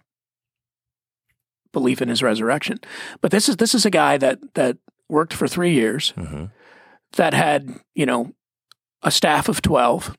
belief 1.72 2.02
in 2.02 2.10
his 2.10 2.24
resurrection. 2.24 2.80
But 3.22 3.32
this 3.32 3.50
is 3.50 3.58
this 3.58 3.76
is 3.76 3.86
a 3.86 3.90
guy 3.90 4.18
that 4.18 4.40
that 4.56 4.78
worked 5.10 5.34
for 5.34 5.48
three 5.48 5.74
years, 5.74 6.12
hmm 6.12 6.46
that 7.14 7.34
had 7.34 7.70
you 7.96 8.06
know 8.06 8.32
a 9.04 9.12
staff 9.12 9.50
of 9.50 9.62
twelve. 9.62 10.16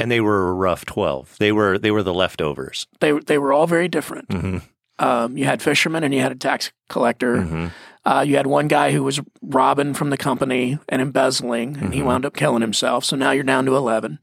And 0.00 0.10
they 0.10 0.20
were 0.20 0.48
a 0.48 0.52
rough 0.52 0.84
twelve. 0.84 1.36
They 1.38 1.52
were 1.52 1.78
they 1.78 1.90
were 1.90 2.02
the 2.02 2.14
leftovers. 2.14 2.86
They 3.00 3.12
they 3.12 3.38
were 3.38 3.52
all 3.52 3.66
very 3.66 3.88
different. 3.88 4.32
hmm 4.32 4.58
Um, 4.98 5.36
you 5.36 5.44
had 5.44 5.62
fishermen 5.62 6.04
and 6.04 6.12
you 6.14 6.20
had 6.20 6.32
a 6.32 6.36
tax 6.36 6.72
collector. 6.88 7.42
hmm 7.42 7.66
Uh, 8.04 8.24
you 8.26 8.36
had 8.36 8.46
one 8.48 8.66
guy 8.68 8.90
who 8.92 9.02
was 9.04 9.20
robbing 9.42 9.94
from 9.94 10.10
the 10.10 10.16
company 10.16 10.78
and 10.88 11.00
embezzling, 11.00 11.76
and 11.78 11.94
he 11.94 12.00
Mhm. 12.00 12.04
wound 12.06 12.24
up 12.26 12.34
killing 12.34 12.60
himself. 12.60 13.04
So 13.04 13.14
now 13.16 13.30
you're 13.30 13.44
down 13.44 13.64
to 13.66 13.76
eleven. 13.76 14.18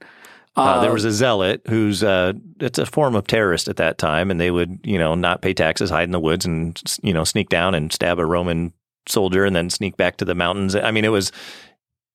Uh, 0.56 0.82
there 0.82 0.92
was 0.92 1.06
a 1.06 1.12
zealot 1.12 1.62
who's 1.70 2.04
uh, 2.04 2.34
it's 2.60 2.78
a 2.80 2.86
form 2.86 3.16
of 3.16 3.26
terrorist 3.28 3.70
at 3.70 3.78
that 3.78 3.98
time, 3.98 4.30
and 4.30 4.42
they 4.42 4.52
would 4.52 4.80
you 4.84 4.98
know 5.00 5.16
not 5.16 5.42
pay 5.42 5.54
taxes, 5.54 5.90
hide 5.90 6.04
in 6.04 6.12
the 6.12 6.20
woods, 6.20 6.46
and 6.46 6.82
you 7.02 7.14
know 7.14 7.24
sneak 7.24 7.48
down 7.48 7.74
and 7.74 7.94
stab 7.94 8.20
a 8.20 8.26
Roman 8.26 8.74
soldier, 9.08 9.46
and 9.46 9.56
then 9.56 9.70
sneak 9.70 9.96
back 9.96 10.18
to 10.18 10.26
the 10.26 10.36
mountains. 10.36 10.76
I 10.76 10.92
mean, 10.92 11.06
it 11.06 11.10
was 11.10 11.32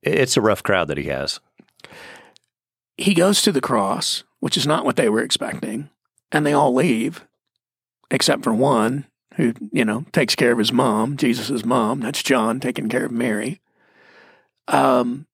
it's 0.03 0.37
a 0.37 0.43
rough 0.43 0.63
crowd 0.63 0.89
that 0.89 0.99
he 0.99 1.05
has. 1.05 1.41
he 2.99 3.15
goes 3.15 3.41
to 3.43 3.51
the 3.53 3.61
cross, 3.63 4.23
which 4.41 4.57
is 4.57 4.67
not 4.67 4.85
what 4.85 4.97
they 4.97 5.09
were 5.09 5.23
expecting, 5.23 5.89
and 6.31 6.45
they 6.45 6.53
all 6.53 6.75
leave, 6.75 7.25
except 8.11 8.45
for 8.45 8.53
one 8.55 9.07
who, 9.37 9.53
you 9.73 9.85
know, 9.85 10.05
takes 10.13 10.35
care 10.35 10.53
of 10.53 10.59
his 10.59 10.73
mom, 10.73 11.17
Jesus' 11.17 11.65
mom. 11.65 12.01
That's 12.01 12.23
John 12.23 12.61
taking 12.61 12.89
care 12.89 13.05
of 13.07 13.13
Mary. 13.13 13.61
Um, 14.69 15.27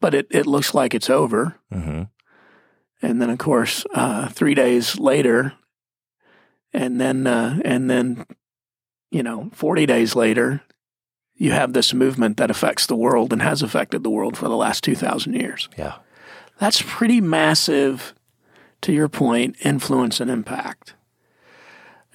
but 0.00 0.14
it, 0.14 0.26
it 0.30 0.46
looks 0.46 0.74
like 0.74 0.94
it's 0.94 1.10
over. 1.10 1.56
hmm 1.72 2.02
And 3.02 3.20
then, 3.20 3.30
of 3.30 3.38
course, 3.38 3.84
uh, 3.94 4.28
three 4.28 4.54
days 4.54 4.98
later, 4.98 5.54
and 6.72 7.00
then, 7.00 7.26
uh, 7.26 7.58
and 7.64 7.90
then, 7.90 8.26
you 9.10 9.22
know, 9.22 9.50
40 9.54 9.86
days 9.86 10.14
later, 10.14 10.62
you 11.34 11.52
have 11.52 11.72
this 11.72 11.94
movement 11.94 12.36
that 12.36 12.50
affects 12.50 12.86
the 12.86 12.96
world 12.96 13.32
and 13.32 13.40
has 13.42 13.62
affected 13.62 14.02
the 14.02 14.10
world 14.10 14.36
for 14.36 14.48
the 14.48 14.56
last 14.56 14.84
2,000 14.84 15.34
years. 15.34 15.68
Yeah, 15.78 15.96
That's 16.58 16.82
pretty 16.84 17.20
massive, 17.20 18.12
to 18.82 18.92
your 18.92 19.08
point, 19.08 19.56
influence 19.64 20.20
and 20.20 20.30
impact. 20.30 20.94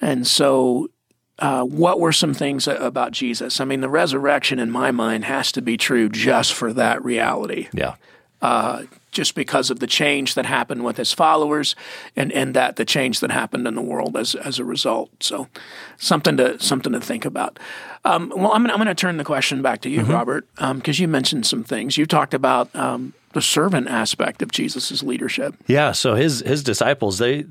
And 0.00 0.26
so, 0.26 0.88
uh, 1.38 1.64
what 1.64 1.98
were 1.98 2.12
some 2.12 2.34
things 2.34 2.68
about 2.68 3.12
Jesus? 3.12 3.60
I 3.60 3.64
mean, 3.64 3.80
the 3.80 3.88
resurrection 3.88 4.58
in 4.58 4.70
my 4.70 4.90
mind 4.90 5.24
has 5.24 5.50
to 5.52 5.62
be 5.62 5.76
true 5.76 6.08
just 6.08 6.52
for 6.52 6.72
that 6.72 7.04
reality, 7.04 7.68
yeah, 7.72 7.94
uh, 8.42 8.84
just 9.10 9.34
because 9.34 9.70
of 9.70 9.80
the 9.80 9.86
change 9.86 10.34
that 10.34 10.46
happened 10.46 10.84
with 10.84 10.96
his 10.96 11.12
followers, 11.12 11.74
and, 12.14 12.30
and 12.32 12.54
that 12.54 12.76
the 12.76 12.84
change 12.84 13.20
that 13.20 13.30
happened 13.30 13.66
in 13.66 13.74
the 13.74 13.82
world 13.82 14.16
as 14.16 14.34
as 14.36 14.58
a 14.58 14.64
result. 14.64 15.10
So, 15.20 15.48
something 15.96 16.36
to 16.36 16.60
something 16.60 16.92
to 16.92 17.00
think 17.00 17.24
about. 17.24 17.58
Um, 18.04 18.32
well, 18.36 18.52
I'm 18.52 18.62
gonna, 18.62 18.74
I'm 18.74 18.78
going 18.78 18.86
to 18.88 18.94
turn 18.94 19.16
the 19.16 19.24
question 19.24 19.62
back 19.62 19.80
to 19.82 19.88
you, 19.88 20.02
Robert, 20.02 20.46
because 20.56 21.00
you 21.00 21.08
mentioned 21.08 21.46
some 21.46 21.64
things. 21.64 21.96
You 21.96 22.04
talked 22.04 22.34
about 22.34 22.74
um, 22.76 23.14
the 23.32 23.40
servant 23.40 23.88
aspect 23.88 24.42
of 24.42 24.52
Jesus' 24.52 25.02
leadership. 25.02 25.54
yeah. 25.66 25.92
So 25.92 26.14
his 26.14 26.40
his 26.40 26.62
disciples 26.62 27.18
they 27.18 27.46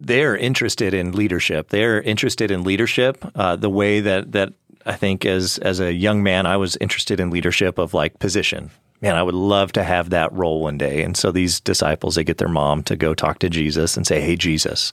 they're 0.00 0.36
interested 0.36 0.94
in 0.94 1.12
leadership. 1.12 1.68
They're 1.68 2.00
interested 2.00 2.50
in 2.50 2.64
leadership 2.64 3.24
uh, 3.34 3.56
the 3.56 3.70
way 3.70 4.00
that 4.00 4.32
that 4.32 4.54
I 4.86 4.94
think 4.94 5.24
as 5.26 5.58
as 5.58 5.80
a 5.80 5.92
young 5.92 6.22
man 6.22 6.46
I 6.46 6.56
was 6.56 6.76
interested 6.76 7.20
in 7.20 7.30
leadership 7.30 7.78
of 7.78 7.94
like 7.94 8.18
position. 8.18 8.70
Man, 9.02 9.16
I 9.16 9.22
would 9.22 9.34
love 9.34 9.72
to 9.72 9.82
have 9.82 10.10
that 10.10 10.30
role 10.32 10.60
one 10.60 10.76
day. 10.76 11.02
And 11.02 11.16
so 11.16 11.32
these 11.32 11.58
disciples, 11.58 12.16
they 12.16 12.24
get 12.24 12.36
their 12.36 12.48
mom 12.48 12.82
to 12.82 12.96
go 12.96 13.14
talk 13.14 13.38
to 13.38 13.48
Jesus 13.48 13.96
and 13.96 14.06
say, 14.06 14.20
"Hey, 14.20 14.36
Jesus, 14.36 14.92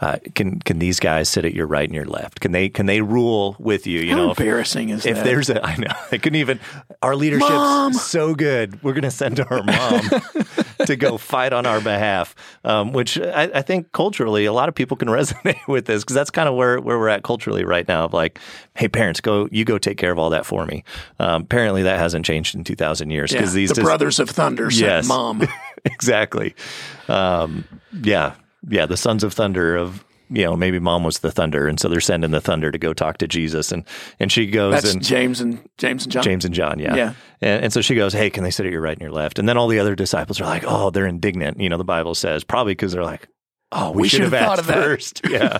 uh, 0.00 0.16
can 0.34 0.60
can 0.60 0.78
these 0.78 1.00
guys 1.00 1.28
sit 1.28 1.44
at 1.44 1.54
your 1.54 1.66
right 1.66 1.84
and 1.88 1.94
your 1.94 2.04
left? 2.04 2.40
Can 2.40 2.52
they 2.52 2.68
can 2.68 2.86
they 2.86 3.00
rule 3.00 3.56
with 3.58 3.86
you? 3.86 4.00
You 4.00 4.10
How 4.12 4.16
know, 4.16 4.30
if- 4.30 4.38
embarrassing 4.40 4.90
is 4.90 5.04
if 5.04 5.16
that? 5.16 5.24
there's 5.24 5.50
a, 5.50 5.64
I 5.64 5.76
know, 5.76 5.92
they 6.10 6.18
couldn't 6.18 6.38
even. 6.38 6.60
Our 7.02 7.14
leadership's 7.16 7.50
Mom! 7.50 7.92
so 7.92 8.34
good. 8.34 8.82
We're 8.82 8.92
going 8.92 9.02
to 9.02 9.10
send 9.10 9.40
our 9.40 9.62
mom 9.62 10.00
to 10.86 10.96
go 10.96 11.16
fight 11.18 11.52
on 11.52 11.64
our 11.66 11.80
behalf. 11.80 12.34
Um, 12.64 12.92
which 12.92 13.18
I, 13.20 13.44
I 13.54 13.62
think 13.62 13.92
culturally, 13.92 14.44
a 14.44 14.52
lot 14.52 14.68
of 14.68 14.74
people 14.74 14.96
can 14.96 15.08
resonate 15.18 15.66
with 15.68 15.86
this 15.86 16.02
because 16.04 16.14
that's 16.14 16.30
kind 16.30 16.48
of 16.48 16.54
where 16.54 16.80
where 16.80 16.98
we're 16.98 17.08
at 17.08 17.22
culturally 17.24 17.64
right 17.64 17.86
now. 17.88 18.04
Of 18.04 18.12
like, 18.12 18.38
hey, 18.74 18.88
parents, 18.88 19.20
go 19.20 19.48
you 19.50 19.64
go 19.64 19.78
take 19.78 19.98
care 19.98 20.12
of 20.12 20.18
all 20.18 20.30
that 20.30 20.46
for 20.46 20.64
me. 20.66 20.84
Um, 21.18 21.42
apparently, 21.42 21.82
that 21.84 21.98
hasn't 21.98 22.24
changed 22.24 22.54
in 22.54 22.62
two 22.64 22.76
thousand 22.76 23.10
years 23.10 23.32
Yeah, 23.32 23.38
because 23.40 23.52
these 23.52 23.68
the 23.70 23.74
dis- 23.76 23.84
brothers 23.84 24.18
of 24.20 24.30
thunder 24.30 24.68
Yes. 24.70 25.06
mom. 25.08 25.42
exactly. 25.84 26.54
Um, 27.08 27.64
yeah, 28.02 28.34
yeah. 28.68 28.86
The 28.86 28.96
sons 28.96 29.22
of 29.24 29.32
thunder 29.32 29.76
of 29.76 30.04
you 30.30 30.44
know 30.44 30.56
maybe 30.56 30.78
mom 30.78 31.04
was 31.04 31.20
the 31.20 31.30
thunder, 31.30 31.68
and 31.68 31.78
so 31.78 31.88
they're 31.88 32.00
sending 32.00 32.30
the 32.30 32.40
thunder 32.40 32.70
to 32.70 32.78
go 32.78 32.92
talk 32.92 33.18
to 33.18 33.28
Jesus, 33.28 33.72
and 33.72 33.84
and 34.18 34.30
she 34.32 34.46
goes 34.46 34.74
That's 34.74 34.94
and 34.94 35.04
James 35.04 35.40
and 35.40 35.60
James 35.78 36.04
and 36.04 36.12
John. 36.12 36.22
James 36.22 36.44
and 36.44 36.54
John, 36.54 36.78
yeah. 36.78 36.94
Yeah. 36.94 37.14
And, 37.40 37.64
and 37.64 37.72
so 37.72 37.80
she 37.80 37.94
goes, 37.94 38.12
Hey, 38.12 38.30
can 38.30 38.44
they 38.44 38.50
sit 38.50 38.66
at 38.66 38.72
your 38.72 38.80
right 38.80 38.92
and 38.96 39.00
your 39.00 39.12
left? 39.12 39.38
And 39.38 39.48
then 39.48 39.56
all 39.56 39.68
the 39.68 39.78
other 39.78 39.94
disciples 39.94 40.40
are 40.40 40.44
like, 40.44 40.64
Oh, 40.66 40.90
they're 40.90 41.06
indignant. 41.06 41.60
You 41.60 41.68
know, 41.68 41.78
the 41.78 41.84
Bible 41.84 42.14
says, 42.14 42.44
probably 42.44 42.72
because 42.72 42.92
they're 42.92 43.04
like, 43.04 43.28
Oh, 43.70 43.90
we, 43.92 44.02
We 44.02 44.08
should 44.08 44.20
have 44.22 44.30
should 44.30 44.38
have 44.38 44.46
thought 44.46 44.58
asked 44.58 44.68
of 44.68 44.74
that." 44.74 44.82
first. 44.82 45.20
Yeah. 45.28 45.58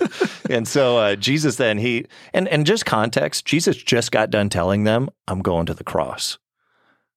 and 0.50 0.66
so 0.66 0.98
uh, 0.98 1.16
Jesus 1.16 1.56
then, 1.56 1.78
he, 1.78 2.06
and, 2.32 2.48
and 2.48 2.66
just 2.66 2.86
context, 2.86 3.44
Jesus 3.44 3.76
just 3.76 4.10
got 4.10 4.30
done 4.30 4.48
telling 4.48 4.84
them, 4.84 5.08
I'm 5.26 5.40
going 5.40 5.66
to 5.66 5.74
the 5.74 5.84
cross. 5.84 6.38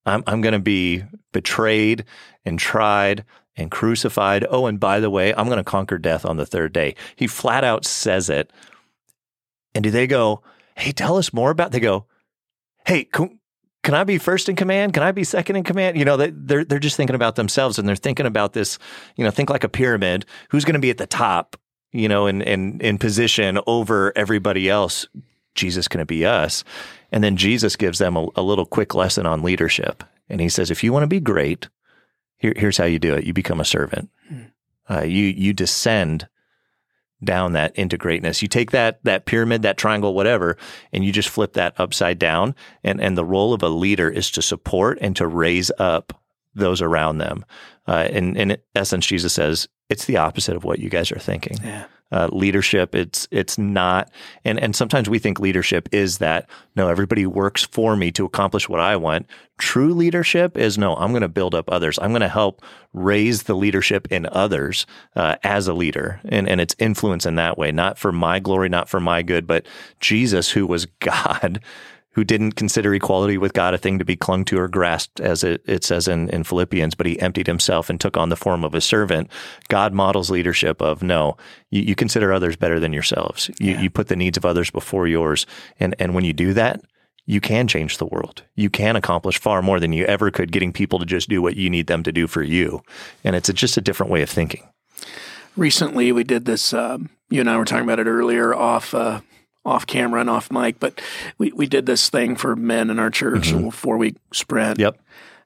I'm, 0.05 0.23
I'm 0.27 0.41
going 0.41 0.53
to 0.53 0.59
be 0.59 1.03
betrayed 1.31 2.05
and 2.43 2.59
tried 2.59 3.23
and 3.55 3.71
crucified. 3.71 4.45
Oh, 4.49 4.65
and 4.65 4.79
by 4.79 4.99
the 4.99 5.09
way, 5.09 5.33
I'm 5.33 5.47
going 5.47 5.57
to 5.57 5.63
conquer 5.63 5.97
death 5.97 6.25
on 6.25 6.37
the 6.37 6.45
third 6.45 6.73
day. 6.73 6.95
He 7.15 7.27
flat 7.27 7.63
out 7.63 7.85
says 7.85 8.29
it. 8.29 8.51
And 9.73 9.83
do 9.83 9.91
they 9.91 10.07
go, 10.07 10.41
Hey, 10.75 10.91
tell 10.91 11.17
us 11.17 11.33
more 11.33 11.51
about? 11.51 11.71
They 11.71 11.79
go, 11.79 12.05
Hey, 12.85 13.03
can, 13.03 13.39
can 13.83 13.95
I 13.95 14.03
be 14.03 14.17
first 14.17 14.47
in 14.47 14.55
command? 14.55 14.93
Can 14.93 15.03
I 15.03 15.11
be 15.11 15.23
second 15.23 15.55
in 15.55 15.63
command? 15.63 15.97
You 15.97 16.05
know, 16.05 16.17
they, 16.17 16.31
they're 16.31 16.63
they're 16.63 16.79
just 16.79 16.97
thinking 16.97 17.15
about 17.15 17.35
themselves 17.35 17.79
and 17.79 17.87
they're 17.87 17.95
thinking 17.95 18.25
about 18.25 18.53
this. 18.53 18.77
You 19.15 19.23
know, 19.23 19.31
think 19.31 19.49
like 19.49 19.63
a 19.63 19.69
pyramid. 19.69 20.25
Who's 20.49 20.65
going 20.65 20.75
to 20.75 20.79
be 20.79 20.91
at 20.91 20.97
the 20.97 21.07
top? 21.07 21.57
You 21.91 22.07
know, 22.07 22.27
in 22.27 22.41
in 22.41 22.79
in 22.79 22.97
position 22.97 23.59
over 23.67 24.13
everybody 24.15 24.69
else. 24.69 25.07
Jesus 25.53 25.89
going 25.89 25.99
to 25.99 26.05
be 26.05 26.25
us, 26.25 26.63
and 27.11 27.21
then 27.21 27.35
Jesus 27.35 27.75
gives 27.75 27.99
them 27.99 28.15
a, 28.15 28.25
a 28.37 28.41
little 28.41 28.65
quick 28.65 28.95
lesson 28.95 29.25
on 29.25 29.43
leadership, 29.43 30.01
and 30.29 30.39
he 30.39 30.47
says, 30.47 30.71
if 30.71 30.81
you 30.81 30.93
want 30.93 31.03
to 31.03 31.07
be 31.07 31.19
great, 31.19 31.67
here, 32.41 32.53
here's 32.55 32.77
how 32.77 32.85
you 32.85 32.99
do 32.99 33.13
it: 33.15 33.23
you 33.23 33.33
become 33.33 33.59
a 33.59 33.65
servant. 33.65 34.09
Uh, 34.89 35.03
you 35.03 35.25
you 35.25 35.53
descend 35.53 36.27
down 37.23 37.53
that 37.53 37.75
into 37.75 37.97
greatness. 37.97 38.41
You 38.41 38.47
take 38.47 38.71
that 38.71 38.99
that 39.03 39.25
pyramid, 39.25 39.61
that 39.61 39.77
triangle, 39.77 40.13
whatever, 40.13 40.57
and 40.91 41.05
you 41.05 41.11
just 41.11 41.29
flip 41.29 41.53
that 41.53 41.79
upside 41.79 42.19
down. 42.19 42.55
And 42.83 42.99
and 42.99 43.17
the 43.17 43.25
role 43.25 43.53
of 43.53 43.63
a 43.63 43.69
leader 43.69 44.09
is 44.09 44.31
to 44.31 44.41
support 44.41 44.97
and 45.01 45.15
to 45.15 45.27
raise 45.27 45.71
up 45.77 46.19
those 46.53 46.81
around 46.81 47.19
them. 47.19 47.45
Uh, 47.87 48.07
in 48.09 48.35
in 48.35 48.57
essence, 48.75 49.05
Jesus 49.05 49.33
says 49.33 49.69
it's 49.89 50.05
the 50.05 50.17
opposite 50.17 50.55
of 50.55 50.63
what 50.63 50.79
you 50.79 50.89
guys 50.89 51.11
are 51.11 51.19
thinking. 51.19 51.57
Yeah. 51.63 51.85
Uh, 52.11 52.27
leadership, 52.31 52.93
it's 52.95 53.27
it's 53.31 53.57
not, 53.57 54.11
and 54.43 54.59
and 54.59 54.75
sometimes 54.75 55.09
we 55.09 55.19
think 55.19 55.39
leadership 55.39 55.87
is 55.91 56.17
that 56.17 56.49
no, 56.75 56.89
everybody 56.89 57.25
works 57.25 57.63
for 57.63 57.95
me 57.95 58.11
to 58.11 58.25
accomplish 58.25 58.67
what 58.67 58.79
I 58.79 58.95
want. 58.95 59.27
True 59.57 59.93
leadership 59.93 60.57
is 60.57 60.77
no, 60.77 60.95
I'm 60.95 61.11
going 61.11 61.21
to 61.21 61.29
build 61.29 61.55
up 61.55 61.69
others. 61.69 61.99
I'm 61.99 62.11
going 62.11 62.21
to 62.21 62.27
help 62.27 62.61
raise 62.93 63.43
the 63.43 63.55
leadership 63.55 64.07
in 64.11 64.27
others 64.31 64.85
uh, 65.15 65.35
as 65.43 65.67
a 65.67 65.73
leader, 65.73 66.19
and 66.25 66.49
and 66.49 66.59
its 66.59 66.75
influence 66.79 67.25
in 67.25 67.35
that 67.35 67.57
way, 67.57 67.71
not 67.71 67.97
for 67.97 68.11
my 68.11 68.39
glory, 68.39 68.69
not 68.69 68.89
for 68.89 68.99
my 68.99 69.21
good, 69.21 69.47
but 69.47 69.65
Jesus, 69.99 70.51
who 70.51 70.65
was 70.67 70.85
God, 70.99 71.61
who 72.13 72.23
didn't 72.23 72.53
consider 72.53 72.93
equality 72.93 73.37
with 73.37 73.53
God 73.53 73.73
a 73.73 73.77
thing 73.77 73.97
to 73.99 74.05
be 74.05 74.17
clung 74.17 74.43
to 74.45 74.59
or 74.59 74.67
grasped, 74.67 75.19
as 75.21 75.43
it, 75.43 75.61
it 75.65 75.83
says 75.83 76.07
in, 76.07 76.29
in 76.29 76.43
Philippians, 76.43 76.93
but 76.93 77.05
he 77.05 77.19
emptied 77.19 77.47
himself 77.47 77.89
and 77.89 77.99
took 77.99 78.17
on 78.17 78.29
the 78.29 78.35
form 78.35 78.65
of 78.65 78.75
a 78.75 78.81
servant. 78.81 79.31
God 79.69 79.93
models 79.93 80.29
leadership 80.29 80.81
of 80.81 81.01
no, 81.01 81.37
you, 81.69 81.81
you 81.81 81.95
consider 81.95 82.33
others 82.33 82.57
better 82.57 82.79
than 82.79 82.91
yourselves. 82.91 83.49
You, 83.59 83.77
you 83.77 83.89
put 83.89 84.09
the 84.09 84.17
needs 84.17 84.37
of 84.37 84.45
others 84.45 84.69
before 84.69 85.07
yours. 85.07 85.45
And, 85.79 85.95
and 85.99 86.13
when 86.13 86.25
you 86.25 86.33
do 86.33 86.53
that, 86.53 86.81
you 87.25 87.39
can 87.39 87.67
change 87.67 87.97
the 87.97 88.05
world. 88.05 88.43
You 88.55 88.69
can 88.69 88.97
accomplish 88.97 89.39
far 89.39 89.61
more 89.61 89.79
than 89.79 89.93
you 89.93 90.03
ever 90.05 90.31
could 90.31 90.51
getting 90.51 90.73
people 90.73 90.99
to 90.99 91.05
just 91.05 91.29
do 91.29 91.41
what 91.41 91.55
you 91.55 91.69
need 91.69 91.87
them 91.87 92.03
to 92.03 92.11
do 92.11 92.27
for 92.27 92.43
you. 92.43 92.81
And 93.23 93.37
it's 93.37 93.47
a, 93.47 93.53
just 93.53 93.77
a 93.77 93.81
different 93.81 94.11
way 94.11 94.21
of 94.21 94.29
thinking. 94.29 94.67
Recently, 95.55 96.11
we 96.11 96.23
did 96.23 96.45
this. 96.45 96.73
Um, 96.73 97.09
you 97.29 97.39
and 97.39 97.49
I 97.49 97.57
were 97.57 97.65
talking 97.65 97.83
about 97.83 97.99
it 97.99 98.07
earlier 98.07 98.53
off 98.53 98.93
uh, 98.93 99.21
off 99.63 99.85
camera 99.85 100.19
and 100.21 100.29
off 100.29 100.51
mic, 100.51 100.79
but 100.79 100.99
we, 101.37 101.51
we 101.51 101.67
did 101.67 101.85
this 101.85 102.09
thing 102.09 102.35
for 102.35 102.55
men 102.55 102.89
in 102.89 102.97
our 102.99 103.09
church, 103.11 103.51
a 103.51 103.55
little 103.55 103.71
four 103.71 103.97
week 103.97 104.15
sprint. 104.33 104.79
Yep. 104.79 104.99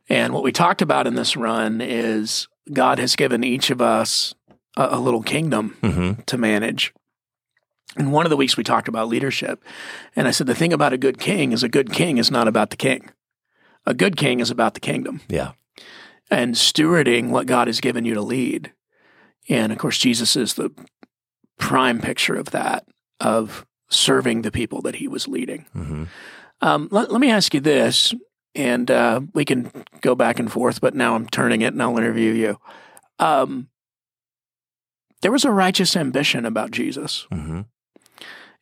And 0.07 0.33
what 0.33 0.43
we 0.43 0.51
talked 0.51 0.81
about 0.81 1.07
in 1.07 1.15
this 1.15 1.35
run 1.35 1.81
is 1.81 2.47
God 2.71 2.99
has 2.99 3.15
given 3.15 3.43
each 3.43 3.69
of 3.71 3.81
us 3.81 4.33
a, 4.77 4.87
a 4.91 4.99
little 4.99 5.23
kingdom 5.23 5.75
hmm 5.81 6.13
to 6.27 6.37
manage. 6.37 6.93
And 7.97 8.11
one 8.11 8.25
of 8.25 8.29
the 8.29 8.37
weeks 8.37 8.57
we 8.57 8.63
talked 8.63 8.87
about 8.89 9.07
leadership. 9.07 9.63
And 10.15 10.27
I 10.27 10.31
said, 10.31 10.47
the 10.47 10.55
thing 10.55 10.73
about 10.73 10.91
a 10.93 10.97
good 10.97 11.17
king 11.17 11.53
is 11.53 11.63
a 11.63 11.69
good 11.69 11.93
king 11.93 12.17
is 12.17 12.29
not 12.29 12.47
about 12.47 12.69
the 12.69 12.75
king. 12.77 13.09
A 13.85 13.93
good 13.93 14.17
king 14.17 14.39
is 14.41 14.49
about 14.51 14.73
the 14.73 14.79
kingdom 14.81 15.21
Yeah. 15.29 15.51
and 16.31 16.55
stewarding 16.55 17.29
what 17.29 17.45
God 17.47 17.67
has 17.67 17.79
given 17.79 18.03
you 18.03 18.13
to 18.15 18.21
lead. 18.21 18.73
And 19.47 19.71
of 19.71 19.77
course, 19.77 19.97
Jesus 19.97 20.35
is 20.35 20.55
the 20.55 20.71
prime 21.57 21.99
picture 22.01 22.35
of 22.35 22.47
that, 22.51 22.85
of 23.19 23.65
serving 23.89 24.41
the 24.41 24.51
people 24.51 24.81
that 24.81 24.95
he 24.95 25.07
was 25.07 25.27
leading. 25.27 25.65
Mm-hmm. 25.75 26.03
Um, 26.61 26.87
let, 26.91 27.11
let 27.11 27.21
me 27.21 27.29
ask 27.29 27.53
you 27.53 27.59
this, 27.59 28.13
and 28.53 28.89
uh, 28.89 29.21
we 29.33 29.45
can 29.45 29.71
go 30.01 30.15
back 30.15 30.39
and 30.39 30.51
forth, 30.51 30.81
but 30.81 30.95
now 30.95 31.15
I'm 31.15 31.27
turning 31.27 31.61
it 31.61 31.73
and 31.73 31.81
I'll 31.81 31.97
interview 31.97 32.31
you. 32.31 32.59
Um, 33.19 33.69
there 35.21 35.31
was 35.31 35.45
a 35.45 35.51
righteous 35.51 35.95
ambition 35.95 36.45
about 36.45 36.71
Jesus. 36.71 37.27
Mm-hmm. 37.31 37.61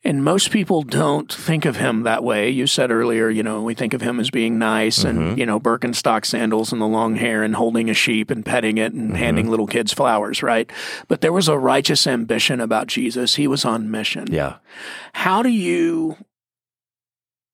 And 0.06 0.22
most 0.22 0.50
people 0.50 0.82
don't 0.82 1.32
think 1.32 1.64
of 1.64 1.76
him 1.76 2.02
that 2.02 2.22
way. 2.22 2.50
You 2.50 2.66
said 2.66 2.90
earlier, 2.90 3.30
you 3.30 3.42
know, 3.42 3.62
we 3.62 3.72
think 3.74 3.94
of 3.94 4.02
him 4.02 4.20
as 4.20 4.30
being 4.30 4.58
nice 4.58 5.02
and, 5.02 5.18
Mhm. 5.18 5.38
you 5.38 5.46
know, 5.46 5.58
Birkenstock 5.58 6.26
sandals 6.26 6.72
and 6.72 6.80
the 6.82 6.86
long 6.86 7.16
hair 7.16 7.42
and 7.42 7.54
holding 7.56 7.88
a 7.88 7.94
sheep 7.94 8.30
and 8.30 8.44
petting 8.44 8.76
it 8.76 8.92
and 8.92 9.16
handing 9.16 9.48
little 9.48 9.66
kids 9.66 9.94
flowers, 9.94 10.42
right? 10.42 10.70
But 11.08 11.22
there 11.22 11.32
was 11.32 11.48
a 11.48 11.56
righteous 11.58 12.06
ambition 12.06 12.60
about 12.60 12.86
Jesus. 12.86 13.36
He 13.36 13.46
was 13.48 13.64
on 13.64 13.90
mission. 13.90 14.26
Yeah. 14.30 14.56
How 15.14 15.42
do 15.42 15.48
you 15.48 16.18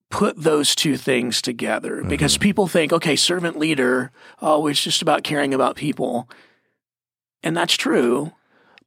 put 0.09 0.35
those 0.43 0.75
two 0.75 0.97
things 0.97 1.41
together? 1.41 2.03
Because 2.03 2.37
people 2.37 2.67
think, 2.67 2.91
okay, 2.91 3.15
servant 3.15 3.57
leader, 3.57 4.11
oh, 4.41 4.67
it's 4.67 4.83
just 4.83 5.01
about 5.01 5.23
caring 5.23 5.53
about 5.53 5.77
people. 5.77 6.27
And 7.43 7.55
that's 7.55 7.75
true. 7.75 8.33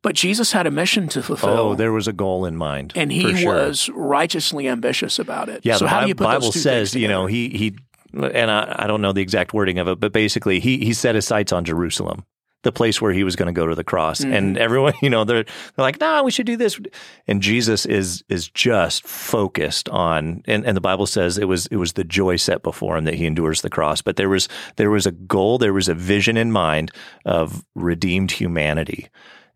But 0.04 0.16
Jesus 0.16 0.52
had 0.52 0.66
a 0.66 0.70
mission 0.70 1.08
to 1.08 1.22
fulfill. 1.22 1.48
Oh, 1.48 1.74
there 1.74 1.90
was 1.90 2.06
a 2.06 2.12
goal 2.12 2.44
in 2.44 2.58
mind. 2.58 2.92
and 2.94 3.10
he 3.10 3.34
sure. 3.34 3.54
was 3.54 3.88
righteously 3.88 4.68
ambitious 4.68 5.18
about 5.18 5.48
it. 5.48 5.64
Yeah, 5.64 5.76
so 5.76 5.86
the 5.86 5.88
how 5.88 6.02
do 6.02 6.08
you 6.08 6.14
put 6.14 6.24
Bible 6.24 6.48
those 6.48 6.52
two 6.52 6.60
says, 6.60 6.94
you 6.94 7.08
know, 7.08 7.24
he 7.24 7.48
he 7.48 7.74
and 8.12 8.50
I, 8.50 8.80
I 8.80 8.86
don't 8.86 9.00
know 9.00 9.14
the 9.14 9.22
exact 9.22 9.54
wording 9.54 9.78
of 9.78 9.88
it, 9.88 10.00
but 10.00 10.12
basically 10.12 10.60
he 10.60 10.76
he 10.84 10.92
set 10.92 11.14
his 11.14 11.26
sights 11.26 11.52
on 11.52 11.64
Jerusalem, 11.64 12.26
the 12.64 12.70
place 12.70 13.00
where 13.00 13.14
he 13.14 13.24
was 13.24 13.34
going 13.34 13.46
to 13.46 13.58
go 13.58 13.66
to 13.66 13.74
the 13.74 13.82
cross. 13.82 14.20
Mm-hmm. 14.20 14.34
And 14.34 14.58
everyone, 14.58 14.92
you 15.00 15.08
know, 15.08 15.24
they're 15.24 15.44
they're 15.44 15.52
like, 15.78 15.98
"No, 15.98 16.22
we 16.22 16.30
should 16.30 16.44
do 16.44 16.58
this." 16.58 16.78
And 17.26 17.40
Jesus 17.40 17.86
is 17.86 18.22
is 18.28 18.50
just 18.50 19.06
focused 19.06 19.88
on 19.88 20.42
and, 20.46 20.66
and 20.66 20.76
the 20.76 20.82
Bible 20.82 21.06
says 21.06 21.38
it 21.38 21.48
was 21.48 21.64
it 21.68 21.76
was 21.76 21.94
the 21.94 22.04
joy 22.04 22.36
set 22.36 22.62
before 22.62 22.98
him 22.98 23.04
that 23.04 23.14
he 23.14 23.24
endures 23.24 23.62
the 23.62 23.70
cross. 23.70 24.02
But 24.02 24.16
there 24.16 24.28
was 24.28 24.50
there 24.76 24.90
was 24.90 25.06
a 25.06 25.12
goal, 25.12 25.56
there 25.56 25.72
was 25.72 25.88
a 25.88 25.94
vision 25.94 26.36
in 26.36 26.52
mind 26.52 26.92
of 27.24 27.64
redeemed 27.74 28.32
humanity. 28.32 29.08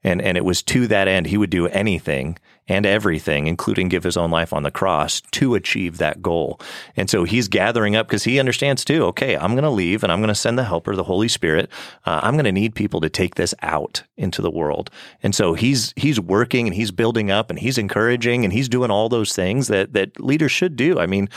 And 0.04 0.22
and 0.22 0.36
it 0.36 0.44
was 0.44 0.62
to 0.64 0.86
that 0.86 1.08
end 1.08 1.26
he 1.26 1.36
would 1.36 1.50
do 1.50 1.66
anything 1.68 2.38
and 2.68 2.84
everything, 2.84 3.46
including 3.46 3.88
give 3.88 4.04
his 4.04 4.16
own 4.16 4.30
life 4.30 4.52
on 4.52 4.62
the 4.62 4.70
cross, 4.70 5.22
to 5.32 5.54
achieve 5.54 5.98
that 5.98 6.20
goal. 6.20 6.60
And 6.96 7.08
so 7.08 7.24
he's 7.24 7.48
gathering 7.48 7.96
up 7.96 8.06
because 8.06 8.24
he 8.24 8.38
understands 8.38 8.84
too. 8.84 9.04
Okay, 9.06 9.36
I'm 9.36 9.52
going 9.52 9.64
to 9.64 9.70
leave 9.70 10.02
and 10.02 10.12
I'm 10.12 10.20
going 10.20 10.28
to 10.28 10.34
send 10.34 10.58
the 10.58 10.64
Helper, 10.64 10.94
the 10.94 11.04
Holy 11.04 11.28
Spirit. 11.28 11.70
Uh, 12.04 12.20
I'm 12.22 12.34
going 12.34 12.44
to 12.44 12.52
need 12.52 12.74
people 12.74 13.00
to 13.00 13.08
take 13.08 13.36
this 13.36 13.54
out 13.62 14.02
into 14.16 14.42
the 14.42 14.50
world. 14.50 14.90
And 15.22 15.34
so 15.34 15.54
he's 15.54 15.94
he's 15.96 16.20
working 16.20 16.66
and 16.66 16.74
he's 16.74 16.90
building 16.90 17.30
up 17.30 17.50
and 17.50 17.58
he's 17.58 17.78
encouraging 17.78 18.44
and 18.44 18.52
he's 18.52 18.68
doing 18.68 18.90
all 18.90 19.08
those 19.08 19.34
things 19.34 19.68
that 19.68 19.94
that 19.94 20.20
leaders 20.20 20.52
should 20.52 20.76
do. 20.76 20.98
I 20.98 21.06
mean, 21.06 21.28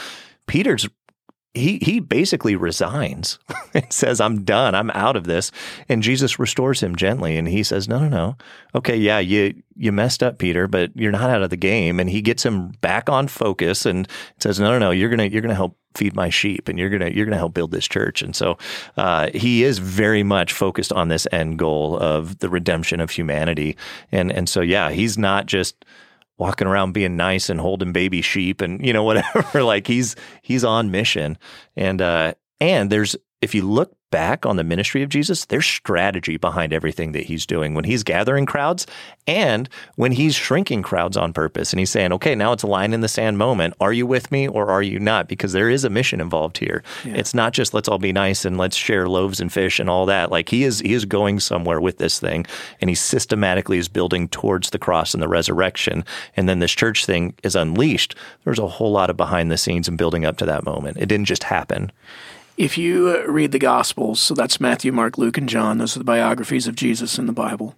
Peter's 0.47 0.87
he 1.53 1.79
he 1.81 1.99
basically 1.99 2.55
resigns 2.55 3.37
and 3.73 3.91
says, 3.91 4.21
"I'm 4.21 4.43
done. 4.43 4.73
I'm 4.73 4.89
out 4.91 5.15
of 5.15 5.25
this." 5.25 5.51
And 5.89 6.01
Jesus 6.01 6.39
restores 6.39 6.81
him 6.81 6.95
gently, 6.95 7.37
and 7.37 7.47
he 7.47 7.63
says, 7.63 7.87
"No, 7.87 7.99
no, 7.99 8.07
no. 8.07 8.37
Okay, 8.73 8.95
yeah, 8.95 9.19
you 9.19 9.61
you 9.75 9.91
messed 9.91 10.23
up, 10.23 10.37
Peter, 10.37 10.67
but 10.67 10.91
you're 10.95 11.11
not 11.11 11.29
out 11.29 11.43
of 11.43 11.49
the 11.49 11.57
game." 11.57 11.99
And 11.99 12.09
he 12.09 12.21
gets 12.21 12.45
him 12.45 12.69
back 12.81 13.09
on 13.09 13.27
focus 13.27 13.85
and 13.85 14.07
says, 14.39 14.59
"No, 14.59 14.71
no, 14.71 14.79
no. 14.79 14.91
You're 14.91 15.09
gonna 15.09 15.25
you're 15.25 15.41
gonna 15.41 15.55
help 15.55 15.77
feed 15.93 16.15
my 16.15 16.29
sheep, 16.29 16.69
and 16.69 16.79
you're 16.79 16.89
gonna 16.89 17.09
you're 17.09 17.25
gonna 17.25 17.37
help 17.37 17.53
build 17.53 17.71
this 17.71 17.87
church." 17.87 18.21
And 18.21 18.33
so 18.33 18.57
uh, 18.95 19.29
he 19.33 19.63
is 19.63 19.79
very 19.79 20.23
much 20.23 20.53
focused 20.53 20.93
on 20.93 21.09
this 21.09 21.27
end 21.33 21.59
goal 21.59 21.97
of 21.97 22.39
the 22.39 22.49
redemption 22.49 23.01
of 23.01 23.11
humanity. 23.11 23.75
And 24.11 24.31
and 24.31 24.47
so 24.47 24.61
yeah, 24.61 24.91
he's 24.91 25.17
not 25.17 25.47
just 25.47 25.83
walking 26.41 26.67
around 26.67 26.91
being 26.91 27.15
nice 27.15 27.51
and 27.51 27.61
holding 27.61 27.93
baby 27.93 28.19
sheep 28.19 28.61
and 28.61 28.83
you 28.83 28.91
know 28.91 29.03
whatever. 29.09 29.63
Like 29.63 29.85
he's 29.85 30.15
he's 30.41 30.63
on 30.63 30.89
mission. 30.89 31.37
And 31.77 32.01
uh 32.01 32.33
and 32.59 32.89
there's 32.89 33.15
if 33.41 33.55
you 33.55 33.63
look 33.63 33.95
back 34.11 34.45
on 34.45 34.57
the 34.57 34.63
ministry 34.63 35.01
of 35.01 35.09
Jesus 35.09 35.45
there's 35.45 35.65
strategy 35.65 36.35
behind 36.35 36.73
everything 36.73 37.13
that 37.13 37.23
he's 37.23 37.45
doing 37.45 37.73
when 37.73 37.85
he's 37.85 38.03
gathering 38.03 38.45
crowds 38.45 38.85
and 39.25 39.69
when 39.95 40.11
he's 40.11 40.35
shrinking 40.35 40.83
crowds 40.83 41.15
on 41.15 41.31
purpose. 41.31 41.71
And 41.71 41.79
he's 41.79 41.89
saying 41.89 42.11
okay 42.13 42.35
now 42.35 42.51
it's 42.51 42.63
a 42.63 42.67
line 42.67 42.93
in 42.93 43.01
the 43.01 43.07
sand 43.07 43.37
moment. 43.37 43.73
Are 43.79 43.93
you 43.93 44.05
with 44.05 44.31
me 44.31 44.47
or 44.47 44.69
are 44.69 44.83
you 44.83 44.99
not? 44.99 45.27
Because 45.27 45.53
there 45.53 45.69
is 45.69 45.85
a 45.85 45.89
mission 45.89 46.19
involved 46.19 46.57
here. 46.57 46.83
It's 47.05 47.33
not 47.33 47.53
just 47.53 47.73
let's 47.73 47.87
all 47.87 47.99
be 47.99 48.11
nice 48.11 48.43
and 48.43 48.57
let's 48.57 48.75
share 48.75 49.07
loaves 49.07 49.39
and 49.39 49.51
fish 49.51 49.79
and 49.79 49.89
all 49.89 50.05
that. 50.07 50.29
Like 50.29 50.49
he 50.49 50.63
is 50.63 50.81
he 50.81 50.93
is 50.93 51.05
going 51.05 51.39
somewhere 51.39 51.79
with 51.79 51.97
this 51.97 52.19
thing. 52.19 52.45
And 52.81 52.89
he 52.89 52.95
systematically 52.95 53.77
is 53.77 53.87
building 53.87 54.27
towards 54.27 54.71
the 54.71 54.79
cross 54.79 55.13
and 55.13 55.23
the 55.23 55.29
resurrection. 55.29 56.03
And 56.35 56.49
then 56.49 56.59
this 56.59 56.71
church 56.73 57.05
thing 57.05 57.33
is 57.43 57.55
unleashed. 57.55 58.15
There's 58.43 58.59
a 58.59 58.67
whole 58.67 58.91
lot 58.91 59.09
of 59.09 59.15
behind 59.15 59.49
the 59.49 59.57
scenes 59.57 59.87
and 59.87 59.97
building 59.97 60.25
up 60.25 60.37
to 60.37 60.45
that 60.45 60.65
moment. 60.65 60.97
It 60.97 61.07
didn't 61.07 61.25
just 61.25 61.43
happen 61.43 61.91
If 62.61 62.77
you 62.77 63.09
uh, 63.09 63.31
read 63.31 63.51
the 63.51 63.59
Gospels, 63.59 64.21
so 64.21 64.35
that's 64.35 64.59
Matthew, 64.61 64.91
Mark, 64.91 65.17
Luke, 65.17 65.37
and 65.37 65.49
John, 65.49 65.79
those 65.79 65.95
are 65.95 65.99
the 65.99 66.05
biographies 66.05 66.67
of 66.67 66.75
Jesus 66.75 67.17
in 67.17 67.25
the 67.25 67.33
Bible, 67.33 67.75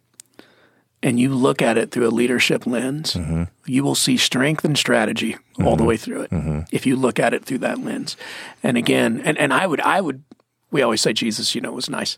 and 1.02 1.20
you 1.20 1.34
look 1.34 1.62
at 1.62 1.78
it 1.78 1.92
through 1.92 2.08
a 2.08 2.12
leadership 2.12 2.68
lens, 2.68 3.14
Mm-hmm. 3.14 3.44
you 3.66 3.82
will 3.84 3.96
see 3.96 4.18
strength 4.18 4.66
and 4.66 4.78
strategy 4.78 5.38
all 5.64 5.78
the 5.78 5.86
way 5.86 5.96
through 5.96 6.24
it. 6.24 6.32
Mm-hmm. 6.32 6.60
If 6.72 6.86
you 6.86 6.98
look 6.98 7.18
at 7.18 7.34
it 7.34 7.46
through 7.46 7.60
that 7.60 7.80
lens, 7.80 8.18
and 8.62 8.76
again, 8.76 9.22
and, 9.24 9.38
and 9.38 9.54
I 9.54 9.68
would, 9.68 9.80
I 9.80 10.02
would, 10.02 10.24
we 10.70 10.82
always 10.82 11.00
say 11.00 11.14
Jesus, 11.14 11.56
you 11.56 11.62
know, 11.62 11.72
was 11.72 11.90
nice. 11.90 12.18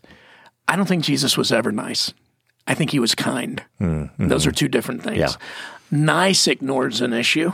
I 0.66 0.74
don't 0.74 0.86
think 0.86 1.04
Jesus 1.04 1.36
was 1.38 1.52
ever 1.52 1.70
nice. 1.70 2.12
I 2.66 2.74
think 2.74 2.90
he 2.90 2.98
was 2.98 3.14
kind. 3.14 3.62
Those 4.18 4.44
are 4.44 4.50
two 4.52 4.66
different 4.66 5.04
things. 5.04 5.18
Mm-hmm. 5.36 5.94
Yeah. 5.94 6.04
Nice 6.04 6.48
ignores 6.48 7.00
an 7.00 7.12
issue. 7.12 7.52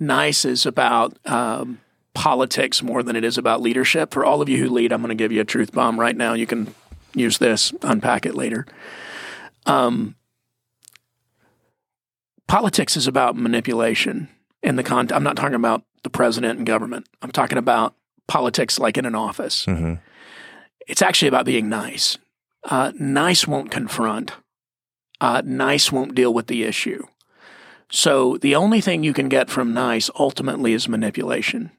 Nice 0.00 0.44
is 0.44 0.66
about 0.66 1.16
um, 1.24 1.78
politics 2.14 2.82
more 2.82 3.02
than 3.02 3.16
it 3.16 3.24
is 3.24 3.38
about 3.38 3.62
leadership. 3.62 4.12
For 4.12 4.24
all 4.24 4.42
of 4.42 4.48
you 4.48 4.58
who 4.58 4.68
lead, 4.68 4.92
I'm 4.92 5.00
going 5.00 5.10
to 5.10 5.14
give 5.14 5.32
you 5.32 5.40
a 5.40 5.44
truth 5.44 5.72
bomb 5.72 5.98
right 5.98 6.16
now. 6.16 6.34
You 6.34 6.46
can 6.46 6.74
use 7.14 7.38
this, 7.38 7.72
unpack 7.82 8.26
it 8.26 8.34
later. 8.34 8.66
Um, 9.66 10.16
politics 12.48 12.96
is 12.96 13.06
about 13.06 13.36
manipulation. 13.36 14.28
In 14.62 14.76
the 14.76 14.82
con, 14.82 15.08
I'm 15.12 15.22
not 15.22 15.36
talking 15.36 15.54
about 15.54 15.84
the 16.02 16.10
president 16.10 16.58
and 16.58 16.66
government. 16.66 17.08
I'm 17.22 17.32
talking 17.32 17.58
about 17.58 17.94
politics 18.26 18.78
like 18.78 18.98
in 18.98 19.06
an 19.06 19.14
office. 19.14 19.66
mm-hmm. 19.66 19.94
It's 20.86 21.02
actually 21.02 21.28
about 21.28 21.46
being 21.46 21.68
nice. 21.68 22.18
Uh, 22.64 22.92
nice 22.98 23.46
won't 23.46 23.70
confront. 23.70 24.32
Uh, 25.20 25.42
nice 25.44 25.92
won't 25.92 26.14
deal 26.14 26.34
with 26.34 26.46
the 26.46 26.64
issue. 26.64 27.06
So 27.90 28.36
the 28.38 28.54
only 28.54 28.80
thing 28.80 29.02
you 29.02 29.12
can 29.12 29.28
get 29.28 29.50
from 29.50 29.74
nice 29.74 30.10
ultimately 30.18 30.72
is 30.72 30.88
manipulation, 30.88 31.70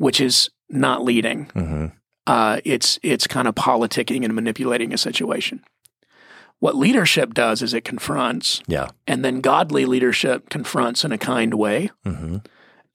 which 0.00 0.18
is 0.18 0.48
not 0.70 1.04
leading. 1.04 1.44
Mm-hmm. 1.54 1.86
Uh, 2.26 2.58
it's 2.64 2.98
it's 3.02 3.26
kind 3.26 3.46
of 3.46 3.54
politicking 3.54 4.24
and 4.24 4.34
manipulating 4.34 4.94
a 4.94 4.98
situation. 4.98 5.62
What 6.58 6.74
leadership 6.74 7.34
does 7.34 7.60
is 7.60 7.74
it 7.74 7.84
confronts, 7.84 8.62
yeah 8.66 8.88
and 9.06 9.22
then 9.22 9.42
godly 9.42 9.84
leadership 9.84 10.48
confronts 10.48 11.04
in 11.04 11.12
a 11.12 11.18
kind 11.18 11.52
way, 11.52 11.90
mm-hmm. 12.06 12.38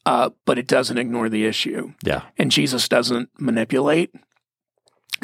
uh, 0.06 0.32
but 0.46 0.58
it 0.58 0.68
doesn't 0.68 0.98
ignore 0.98 1.30
the 1.30 1.46
issue. 1.46 1.94
yeah 2.04 2.24
And 2.40 2.50
Jesus 2.52 2.90
doesn't 2.90 3.30
manipulate. 3.40 4.12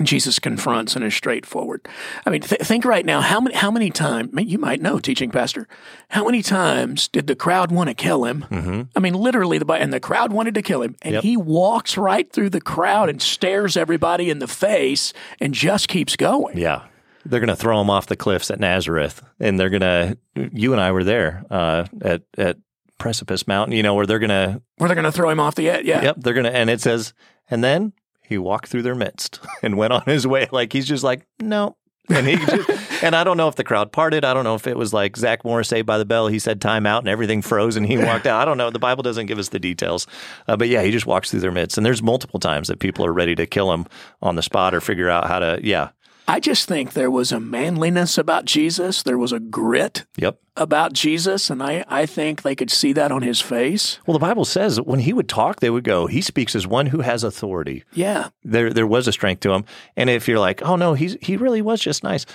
Jesus 0.03 0.39
confronts 0.39 0.95
and 0.95 1.03
is 1.03 1.13
straightforward. 1.13 1.87
I 2.25 2.29
mean, 2.29 2.41
th- 2.41 2.61
think 2.61 2.85
right 2.85 3.05
now 3.05 3.21
how 3.21 3.41
many 3.41 3.55
how 3.55 3.71
many 3.71 3.89
times 3.89 4.31
you 4.37 4.57
might 4.57 4.81
know, 4.81 4.99
teaching 4.99 5.31
pastor, 5.31 5.67
how 6.09 6.25
many 6.25 6.41
times 6.41 7.07
did 7.07 7.27
the 7.27 7.35
crowd 7.35 7.71
want 7.71 7.89
to 7.89 7.93
kill 7.93 8.25
him? 8.25 8.45
mm-hmm. 8.49 8.81
I 8.95 8.99
mean, 8.99 9.13
literally, 9.13 9.57
the 9.57 9.71
and 9.73 9.91
the 9.91 9.99
crowd 9.99 10.31
wanted 10.31 10.53
to 10.55 10.61
kill 10.61 10.81
him, 10.81 10.95
and 11.01 11.15
Yep. 11.15 11.23
he 11.23 11.37
walks 11.37 11.97
right 11.97 12.31
through 12.31 12.51
the 12.51 12.61
crowd 12.61 13.09
and 13.09 13.21
stares 13.21 13.75
everybody 13.75 14.29
in 14.29 14.39
the 14.39 14.47
face 14.47 15.13
and 15.39 15.53
just 15.53 15.87
keeps 15.87 16.15
going. 16.15 16.57
Yeah. 16.57 16.83
They're 17.23 17.39
going 17.39 17.49
to 17.49 17.55
throw 17.55 17.79
him 17.79 17.89
off 17.91 18.07
the 18.07 18.15
cliffs 18.15 18.49
at 18.49 18.59
Nazareth. 18.59 19.23
And 19.39 19.59
they're 19.59 19.69
going 19.69 19.81
to, 19.81 20.17
you 20.53 20.71
and 20.71 20.81
I 20.81 20.91
were 20.91 21.03
there 21.03 21.45
uh, 21.51 21.85
at, 22.01 22.23
at 22.35 22.57
Precipice 22.97 23.47
Mountain, 23.47 23.75
you 23.75 23.83
know, 23.83 23.93
where 23.93 24.07
they're 24.07 24.17
going 24.17 24.29
to, 24.29 24.59
Where 24.77 24.87
they're 24.87 24.95
going 24.95 25.05
to 25.05 25.11
throw 25.11 25.29
him 25.29 25.39
off 25.39 25.53
the 25.53 25.69
edge. 25.69 25.85
Yeah. 25.85 26.01
yep, 26.01 26.15
they're 26.17 26.33
going 26.33 26.45
to, 26.45 26.55
and 26.55 26.67
it 26.67 26.81
says, 26.81 27.13
and 27.47 27.63
then 27.63 27.93
he 28.31 28.37
walked 28.37 28.69
through 28.69 28.81
their 28.81 28.95
midst 28.95 29.41
and 29.61 29.77
went 29.77 29.91
on 29.91 30.03
his 30.05 30.25
way. 30.25 30.47
Like 30.51 30.71
he's 30.71 30.87
just 30.87 31.03
like, 31.03 31.27
no. 31.39 31.75
And 32.09 32.25
he 32.25 32.37
just, 32.37 32.69
and 33.03 33.13
I 33.13 33.25
don't 33.25 33.35
know 33.35 33.49
if 33.49 33.55
the 33.55 33.63
crowd 33.63 33.91
parted. 33.91 34.23
I 34.23 34.33
don't 34.33 34.45
know 34.45 34.55
if 34.55 34.67
it 34.67 34.77
was 34.77 34.93
like 34.93 35.17
Zach 35.17 35.43
Morris 35.43 35.67
saved 35.67 35.85
by 35.85 35.97
the 35.97 36.05
bell. 36.05 36.27
He 36.27 36.39
said 36.39 36.61
time 36.61 36.85
out 36.85 36.99
and 36.99 37.09
everything 37.09 37.41
froze 37.41 37.75
and 37.75 37.85
he 37.85 37.97
walked 37.97 38.25
out. 38.25 38.41
I 38.41 38.45
don't 38.45 38.57
know. 38.57 38.69
The 38.69 38.79
Bible 38.79 39.03
doesn't 39.03 39.25
give 39.25 39.37
us 39.37 39.49
the 39.49 39.59
details. 39.59 40.07
Uh, 40.47 40.55
but 40.55 40.69
yeah, 40.69 40.81
he 40.81 40.91
just 40.91 41.05
walks 41.05 41.29
through 41.29 41.41
their 41.41 41.51
midst. 41.51 41.77
And 41.77 41.85
there's 41.85 42.01
multiple 42.01 42.39
times 42.39 42.69
that 42.69 42.79
people 42.79 43.05
are 43.05 43.13
ready 43.13 43.35
to 43.35 43.45
kill 43.45 43.71
him 43.73 43.85
on 44.21 44.35
the 44.35 44.41
spot 44.41 44.73
or 44.73 44.79
figure 44.79 45.09
out 45.09 45.27
how 45.27 45.39
to, 45.39 45.59
yeah. 45.61 45.89
I 46.27 46.39
just 46.39 46.67
think 46.67 46.93
there 46.93 47.11
was 47.11 47.31
a 47.31 47.39
manliness 47.39 48.17
about 48.17 48.45
Jesus. 48.45 49.03
There 49.03 49.17
was 49.17 49.31
a 49.33 49.39
grit 49.39 50.05
Yep. 50.17 50.39
about 50.55 50.93
Jesus, 50.93 51.49
and 51.49 51.61
I, 51.61 51.83
I 51.87 52.05
think 52.05 52.41
they 52.43 52.55
could 52.55 52.71
see 52.71 52.93
that 52.93 53.11
on 53.11 53.21
his 53.21 53.41
face. 53.41 53.99
Well, 54.05 54.13
the 54.13 54.19
Bible 54.25 54.45
says 54.45 54.75
that 54.77 54.87
when 54.87 54.99
he 54.99 55.13
would 55.13 55.27
talk, 55.27 55.59
they 55.59 55.69
would 55.69 55.83
go, 55.83 56.07
he 56.07 56.21
speaks 56.21 56.55
as 56.55 56.65
one 56.67 56.85
who 56.87 57.01
has 57.01 57.23
authority. 57.23 57.83
Yeah. 57.93 58.29
There 58.43 58.71
there 58.71 58.87
was 58.87 59.07
a 59.07 59.11
strength 59.11 59.41
to 59.41 59.51
him. 59.51 59.65
And 59.97 60.09
if 60.09 60.27
you're 60.27 60.39
like, 60.39 60.61
oh 60.61 60.75
no, 60.75 60.93
he's 60.93 61.17
he 61.21 61.35
really 61.37 61.61
was 61.61 61.81
just 61.81 62.03
nice. 62.03 62.25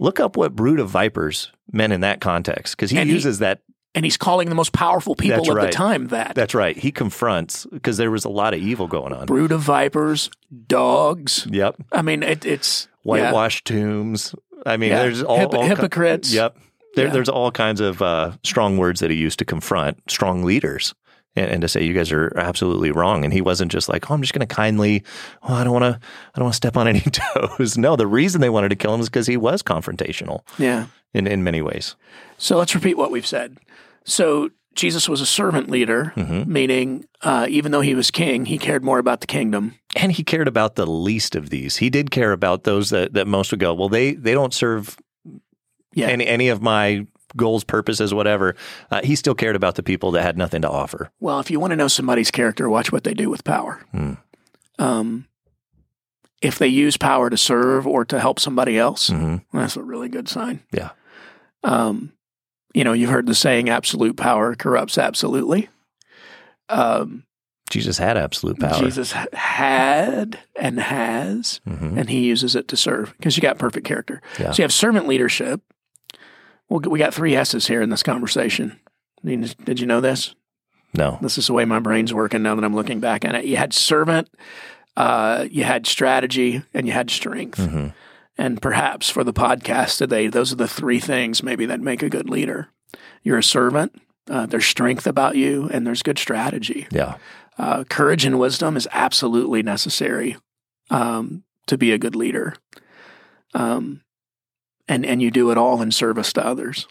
Look 0.00 0.18
up 0.18 0.36
what 0.36 0.56
brood 0.56 0.80
of 0.80 0.88
vipers 0.88 1.52
meant 1.70 1.92
in 1.92 2.00
that 2.00 2.20
context 2.20 2.76
because 2.76 2.90
he 2.90 2.98
And 2.98 3.08
he- 3.08 3.14
uses 3.14 3.38
that 3.38 3.60
and 3.94 4.04
he's 4.04 4.16
calling 4.16 4.48
the 4.48 4.56
most 4.56 4.72
powerful 4.72 5.14
people 5.14 5.48
of 5.48 5.56
right. 5.56 5.66
the 5.66 5.72
time 5.72 6.08
that. 6.08 6.34
That's 6.34 6.52
right. 6.54 6.76
He 6.76 6.90
confronts 6.90 7.64
because 7.70 7.96
there 7.96 8.10
was 8.10 8.24
a 8.24 8.28
lot 8.28 8.52
of 8.52 8.58
evil 8.58 8.88
going 8.88 9.12
on. 9.12 9.26
Brood 9.26 9.52
of 9.52 9.60
vipers, 9.60 10.30
dogs. 10.66 11.46
Yep. 11.48 11.76
I 11.92 12.02
mean, 12.02 12.24
it, 12.24 12.44
it's 12.44 12.88
yeah. 13.04 13.12
Whitewashed 13.30 13.66
tombs. 13.66 14.34
I 14.66 14.76
mean, 14.76 14.90
Yeah. 14.90 15.02
there's 15.02 15.22
all, 15.22 15.40
all 15.54 15.62
ki- 15.62 15.68
hypocrites. 15.68 16.32
Yep. 16.32 16.56
There, 16.96 17.06
Yeah. 17.06 17.12
There's 17.12 17.28
all 17.28 17.50
kinds 17.50 17.80
of 17.80 18.00
uh, 18.02 18.32
strong 18.44 18.76
words 18.78 19.00
that 19.00 19.10
he 19.10 19.16
used 19.16 19.38
to 19.40 19.44
confront 19.44 19.98
strong 20.10 20.44
leaders 20.44 20.94
and, 21.36 21.50
and 21.50 21.60
to 21.62 21.68
say 21.68 21.82
you 21.84 21.92
guys 21.92 22.12
are 22.12 22.32
absolutely 22.36 22.90
wrong. 22.92 23.24
And 23.24 23.32
he 23.32 23.40
wasn't 23.40 23.72
just 23.72 23.88
like, 23.88 24.10
oh, 24.10 24.14
I'm 24.14 24.22
just 24.22 24.32
going 24.32 24.46
to 24.46 24.54
kindly, 24.54 25.02
oh, 25.42 25.54
I 25.54 25.64
don't 25.64 25.72
want 25.72 25.82
to, 25.82 26.00
I 26.34 26.38
don't 26.38 26.44
want 26.44 26.52
to 26.54 26.56
step 26.56 26.76
on 26.76 26.86
any 26.92 27.00
toes. 27.00 27.76
No, 27.76 27.96
the 27.96 28.06
reason 28.06 28.40
they 28.40 28.50
wanted 28.50 28.68
to 28.70 28.76
kill 28.76 28.94
him 28.94 29.00
is 29.00 29.08
because 29.08 29.26
he 29.26 29.36
was 29.36 29.62
confrontational 29.62 30.40
Yeah. 30.58 30.86
in, 31.12 31.26
in 31.26 31.42
many 31.44 31.60
ways. 31.62 31.96
So 32.38 32.56
let's 32.58 32.74
repeat 32.74 32.96
what 32.96 33.10
we've 33.10 33.26
said. 33.26 33.58
So 34.04 34.50
Jesus 34.74 35.08
was 35.08 35.20
a 35.20 35.26
servant 35.26 35.70
leader, 35.70 36.12
Mm-hmm. 36.16 36.52
meaning 36.52 37.04
uh, 37.22 37.46
even 37.48 37.72
though 37.72 37.80
he 37.80 37.94
was 37.94 38.10
king, 38.10 38.46
he 38.46 38.58
cared 38.58 38.84
more 38.84 38.98
about 38.98 39.20
the 39.20 39.26
kingdom. 39.26 39.74
And 39.96 40.12
he 40.12 40.22
cared 40.24 40.48
about 40.48 40.74
the 40.74 40.86
least 40.86 41.36
of 41.36 41.50
these. 41.50 41.76
He 41.76 41.90
did 41.90 42.10
care 42.10 42.32
about 42.32 42.64
those 42.64 42.90
that, 42.90 43.12
that 43.14 43.26
most 43.26 43.50
would 43.52 43.60
go, 43.60 43.72
well, 43.74 43.88
they, 43.88 44.14
they 44.14 44.32
don't 44.34 44.52
serve 44.54 44.96
Yeah. 45.94 46.08
any, 46.08 46.26
any 46.26 46.48
of 46.48 46.60
my 46.62 47.06
goals, 47.36 47.64
purposes, 47.64 48.12
whatever. 48.14 48.54
Uh, 48.90 49.00
he 49.02 49.16
still 49.16 49.34
cared 49.34 49.56
about 49.56 49.74
the 49.76 49.82
people 49.82 50.10
that 50.12 50.22
had 50.22 50.36
nothing 50.38 50.62
to 50.62 50.70
offer. 50.70 51.10
Well, 51.20 51.40
if 51.40 51.50
you 51.50 51.58
want 51.60 51.70
to 51.72 51.76
know 51.76 51.88
somebody's 51.88 52.30
character, 52.30 52.68
watch 52.68 52.92
what 52.92 53.04
they 53.04 53.14
do 53.14 53.28
with 53.30 53.42
power. 53.44 53.80
Hmm. 53.92 54.12
Um, 54.78 55.26
if 56.42 56.58
they 56.58 56.68
use 56.68 56.96
power 56.96 57.30
to 57.30 57.36
serve 57.36 57.86
or 57.86 58.04
to 58.04 58.20
help 58.20 58.38
somebody 58.38 58.76
else, 58.78 59.08
hmm 59.08 59.36
that's 59.52 59.76
a 59.76 59.82
really 59.82 60.08
good 60.08 60.28
sign. 60.28 60.62
Yeah. 60.72 60.90
Um, 61.62 62.12
you 62.74 62.84
know, 62.84 62.92
you've 62.92 63.10
heard 63.10 63.26
the 63.26 63.34
saying, 63.34 63.68
absolute 63.70 64.16
power 64.16 64.54
corrupts 64.54 64.98
absolutely. 64.98 65.68
Um, 66.68 67.24
Jesus 67.70 67.98
had 67.98 68.16
absolute 68.16 68.58
power. 68.60 68.78
Jesus 68.78 69.12
had 69.32 70.38
and 70.56 70.78
has, 70.80 71.60
Mhm. 71.66 71.98
and 71.98 72.10
he 72.10 72.20
uses 72.26 72.54
it 72.54 72.68
to 72.68 72.76
serve 72.76 73.14
because 73.16 73.36
you 73.36 73.40
got 73.42 73.58
perfect 73.58 73.86
character. 73.86 74.20
Yeah. 74.38 74.52
So 74.52 74.58
you 74.60 74.64
have 74.64 74.72
servant 74.72 75.06
leadership. 75.08 75.60
Well, 76.68 76.80
we 76.80 76.98
got 76.98 77.14
three 77.14 77.34
S's 77.34 77.66
here 77.66 77.80
in 77.82 77.90
this 77.90 78.02
conversation. 78.02 78.78
Did 79.24 79.80
you 79.80 79.86
know 79.86 80.00
this? 80.00 80.34
No. 80.96 81.18
This 81.22 81.38
is 81.38 81.46
the 81.46 81.52
way 81.54 81.64
my 81.64 81.80
brain's 81.80 82.12
working 82.14 82.42
now 82.42 82.54
that 82.54 82.64
I'm 82.64 82.74
looking 82.74 83.00
back 83.00 83.24
at 83.24 83.34
it. 83.34 83.44
You 83.46 83.56
had 83.56 83.72
servant, 83.72 84.28
uh, 84.96 85.46
you 85.50 85.64
had 85.64 85.86
strategy, 85.86 86.62
and 86.72 86.86
you 86.86 86.92
had 86.92 87.10
strength. 87.10 87.58
Mhm. 87.58 87.92
And 88.36 88.60
perhaps 88.60 89.10
for 89.10 89.22
the 89.22 89.32
podcast 89.32 89.98
today, 89.98 90.26
those 90.26 90.52
are 90.52 90.56
the 90.56 90.68
three 90.68 90.98
things 90.98 91.42
maybe 91.42 91.66
that 91.66 91.80
make 91.80 92.02
a 92.02 92.10
good 92.10 92.28
leader. 92.28 92.68
You're 93.22 93.38
a 93.38 93.42
servant, 93.42 94.00
uh, 94.28 94.46
there's 94.46 94.66
strength 94.66 95.06
about 95.06 95.36
you, 95.36 95.68
and 95.72 95.86
there's 95.86 96.02
good 96.02 96.18
strategy. 96.18 96.86
Yeah. 96.90 97.16
Uh, 97.58 97.84
courage 97.84 98.24
and 98.24 98.38
wisdom 98.38 98.76
is 98.76 98.88
absolutely 98.92 99.62
necessary 99.62 100.36
um, 100.90 101.44
to 101.66 101.78
be 101.78 101.92
a 101.92 101.98
good 101.98 102.16
leader. 102.16 102.54
Um, 103.54 104.02
and, 104.88 105.06
and 105.06 105.22
you 105.22 105.30
do 105.30 105.50
it 105.50 105.58
all 105.58 105.80
in 105.80 105.92
service 105.92 106.32
to 106.32 106.44
others. 106.44 106.88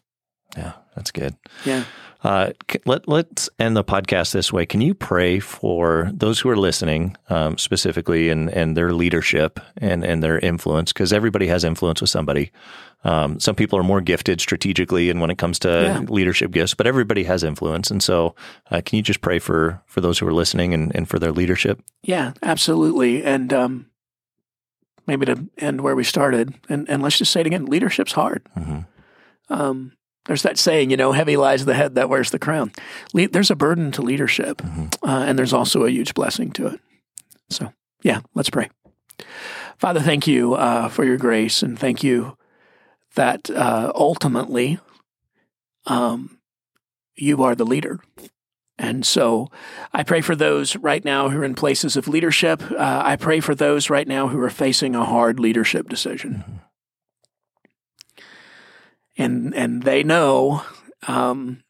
Yeah. 0.55 0.73
That's 0.95 1.11
good. 1.11 1.35
Yeah. 1.65 1.85
Uh, 2.23 2.51
let, 2.85 3.05
let's 3.07 3.49
end 3.59 3.75
the 3.75 3.83
podcast 3.83 4.31
this 4.31 4.53
way. 4.53 4.65
Can 4.65 4.79
you 4.79 4.93
pray 4.93 5.39
for 5.39 6.09
those 6.13 6.39
who 6.39 6.49
are 6.49 6.55
listening 6.55 7.17
um, 7.29 7.57
specifically 7.57 8.29
and, 8.29 8.49
and 8.49 8.77
their 8.77 8.93
leadership 8.93 9.59
and, 9.77 10.05
and 10.05 10.23
their 10.23 10.39
influence? 10.39 10.93
Because 10.93 11.11
everybody 11.11 11.47
has 11.47 11.65
influence 11.65 11.99
with 11.99 12.09
somebody. 12.09 12.51
Um, 13.03 13.41
some 13.41 13.55
people 13.55 13.77
are 13.77 13.83
more 13.83 13.99
gifted 13.99 14.39
strategically 14.39 15.09
and 15.09 15.19
when 15.19 15.29
it 15.31 15.37
comes 15.37 15.59
to 15.59 15.67
Yeah. 15.69 15.99
leadership 16.07 16.51
gifts, 16.51 16.73
but 16.73 16.87
everybody 16.87 17.25
has 17.25 17.43
influence. 17.43 17.91
And 17.91 18.01
so, 18.01 18.35
uh, 18.71 18.81
can 18.85 18.95
you 18.95 19.03
just 19.03 19.19
pray 19.19 19.39
for, 19.39 19.81
for 19.85 19.99
those 19.99 20.17
who 20.17 20.25
are 20.25 20.33
listening 20.33 20.73
and, 20.73 20.95
and 20.95 21.09
for 21.09 21.19
their 21.19 21.33
leadership? 21.33 21.81
Yeah, 22.03 22.31
absolutely. 22.41 23.21
And 23.25 23.51
um, 23.51 23.87
maybe 25.05 25.25
to 25.25 25.49
end 25.57 25.81
where 25.81 25.95
we 25.97 26.05
started, 26.05 26.53
and, 26.69 26.89
and 26.89 27.03
let's 27.03 27.17
just 27.17 27.33
say 27.33 27.41
it 27.41 27.47
again 27.47 27.65
leadership's 27.65 28.13
hard. 28.13 28.47
Mhm. 28.57 28.85
Um, 29.49 29.91
there's 30.25 30.43
that 30.43 30.57
saying, 30.57 30.89
you 30.89 30.97
know, 30.97 31.11
heavy 31.11 31.37
lies 31.37 31.65
the 31.65 31.73
head 31.73 31.95
that 31.95 32.09
wears 32.09 32.31
the 32.31 32.39
crown. 32.39 32.71
Le- 33.13 33.27
there's 33.27 33.51
a 33.51 33.55
burden 33.55 33.91
to 33.91 34.01
leadership, 34.01 34.61
uh, 35.03 35.25
and 35.27 35.37
there's 35.37 35.53
also 35.53 35.83
a 35.83 35.91
huge 35.91 36.13
blessing 36.13 36.51
to 36.51 36.67
it. 36.67 36.79
So, 37.49 37.73
yeah, 38.03 38.21
let's 38.33 38.49
pray. 38.49 38.69
Father, 39.77 39.99
thank 39.99 40.27
you 40.27 40.53
uh, 40.53 40.87
for 40.87 41.03
your 41.03 41.17
grace, 41.17 41.61
and 41.61 41.77
thank 41.77 42.03
you 42.03 42.37
that 43.15 43.49
uh, 43.49 43.91
ultimately 43.93 44.79
um, 45.85 46.39
you 47.15 47.43
are 47.43 47.55
the 47.55 47.65
leader. 47.65 47.99
And 48.77 49.05
so 49.05 49.49
I 49.93 50.03
pray 50.03 50.21
for 50.21 50.35
those 50.35 50.75
right 50.77 51.05
now 51.05 51.29
who 51.29 51.39
are 51.39 51.43
in 51.43 51.53
places 51.53 51.95
of 51.95 52.07
leadership. 52.07 52.63
Uh, 52.71 53.01
I 53.05 53.17
pray 53.17 53.39
for 53.39 53.53
those 53.53 53.89
right 53.89 54.07
now 54.07 54.29
who 54.29 54.39
are 54.41 54.49
facing 54.49 54.95
a 54.95 55.05
hard 55.05 55.39
leadership 55.39 55.89
decision. 55.89 56.61
And 59.17 59.53
and 59.53 59.83
they 59.83 60.03
know 60.03 60.63
um, 61.07 61.63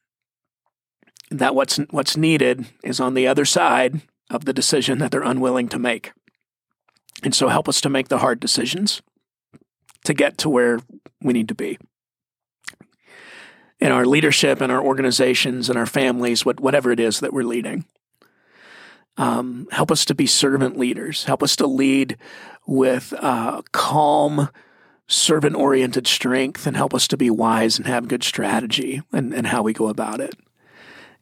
that 1.30 1.56
what's 1.56 1.78
what's 1.90 2.16
needed 2.16 2.66
is 2.84 3.00
on 3.00 3.14
the 3.14 3.28
other 3.28 3.46
side 3.46 4.02
of 4.30 4.46
the 4.46 4.54
decision 4.54 5.00
that 5.00 5.12
they're 5.12 5.22
unwilling 5.24 5.68
to 5.70 5.80
make. 5.80 6.14
And 7.24 7.36
so 7.36 7.50
help 7.50 7.70
us 7.70 7.82
to 7.82 7.90
make 7.90 8.08
the 8.08 8.20
hard 8.20 8.40
decisions 8.40 9.02
to 10.06 10.14
get 10.14 10.38
to 10.40 10.50
where 10.50 10.80
we 11.22 11.34
need 11.34 11.48
to 11.48 11.56
be 11.56 11.78
in 13.84 13.92
our 13.92 14.06
leadership, 14.06 14.62
in 14.62 14.72
our 14.72 14.82
organizations, 14.82 15.70
in 15.70 15.76
our 15.76 15.86
families, 15.86 16.46
what, 16.46 16.60
whatever 16.62 16.92
it 16.92 17.02
is 17.02 17.20
that 17.20 17.34
we're 17.34 17.44
leading. 17.44 17.84
Um, 19.18 19.68
help 19.72 19.92
us 19.92 20.06
to 20.06 20.16
be 20.16 20.26
servant 20.26 20.78
leaders. 20.78 21.26
Help 21.26 21.44
us 21.44 21.58
to 21.58 21.68
lead 21.68 22.18
with 22.66 23.14
uh, 23.20 23.62
calm, 23.74 24.48
servant 25.14 25.56
oriented 25.56 26.08
strength, 26.08 26.66
and 26.68 26.76
help 26.76 26.94
us 26.94 27.08
to 27.10 27.18
be 27.18 27.30
wise 27.30 27.78
and 27.78 27.88
have 27.88 28.08
good 28.08 28.24
strategy 28.24 29.02
and, 29.12 29.34
and 29.34 29.48
how 29.48 29.62
we 29.64 29.74
go 29.74 29.88
about 29.88 30.20
it. 30.20 30.36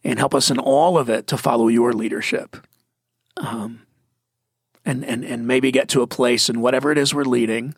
And 0.03 0.17
help 0.17 0.33
us 0.33 0.49
in 0.49 0.57
all 0.57 0.97
of 0.97 1.09
it 1.09 1.27
to 1.27 1.37
follow 1.37 1.67
your 1.67 1.93
leadership. 1.93 2.57
Um, 3.37 3.83
and, 4.83 5.05
and, 5.05 5.23
and 5.23 5.45
maybe 5.45 5.71
get 5.71 5.89
to 5.89 6.01
a 6.01 6.07
place 6.07 6.49
in 6.49 6.61
whatever 6.61 6.91
it 6.91 6.97
is 6.97 7.13
we're 7.13 7.23
leading 7.23 7.75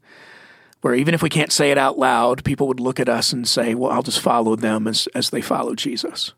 where 0.84 0.94
even 0.94 1.14
if 1.14 1.24
we 1.24 1.30
can't 1.30 1.52
say 1.52 1.72
it 1.72 1.78
out 1.78 1.98
loud, 1.98 2.44
people 2.44 2.68
would 2.68 2.82
look 2.82 3.00
at 3.00 3.08
us 3.08 3.32
and 3.32 3.48
say, 3.48 3.74
"Well, 3.74 3.90
I'll 3.92 4.04
just 4.04 4.20
follow 4.20 4.58
them 4.58 4.86
as 4.86 5.08
as 5.16 5.30
they 5.30 5.42
follow 5.42 5.76
Jesus." 5.76 6.34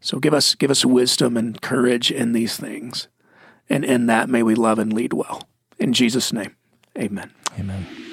So 0.00 0.18
give 0.18 0.34
us 0.34 0.56
give 0.56 0.70
us 0.70 0.84
wisdom 0.84 1.36
and 1.36 1.60
courage 1.62 2.10
in 2.10 2.32
these 2.32 2.56
things, 2.56 3.06
and 3.70 3.84
in 3.84 4.06
that 4.06 4.28
may 4.28 4.42
we 4.42 4.56
love 4.56 4.80
and 4.80 4.92
lead 4.92 5.12
well. 5.12 5.48
In 5.78 5.92
Jesus' 5.92 6.32
name, 6.32 6.56
Amen. 6.98 7.30
Amen. 7.58 8.11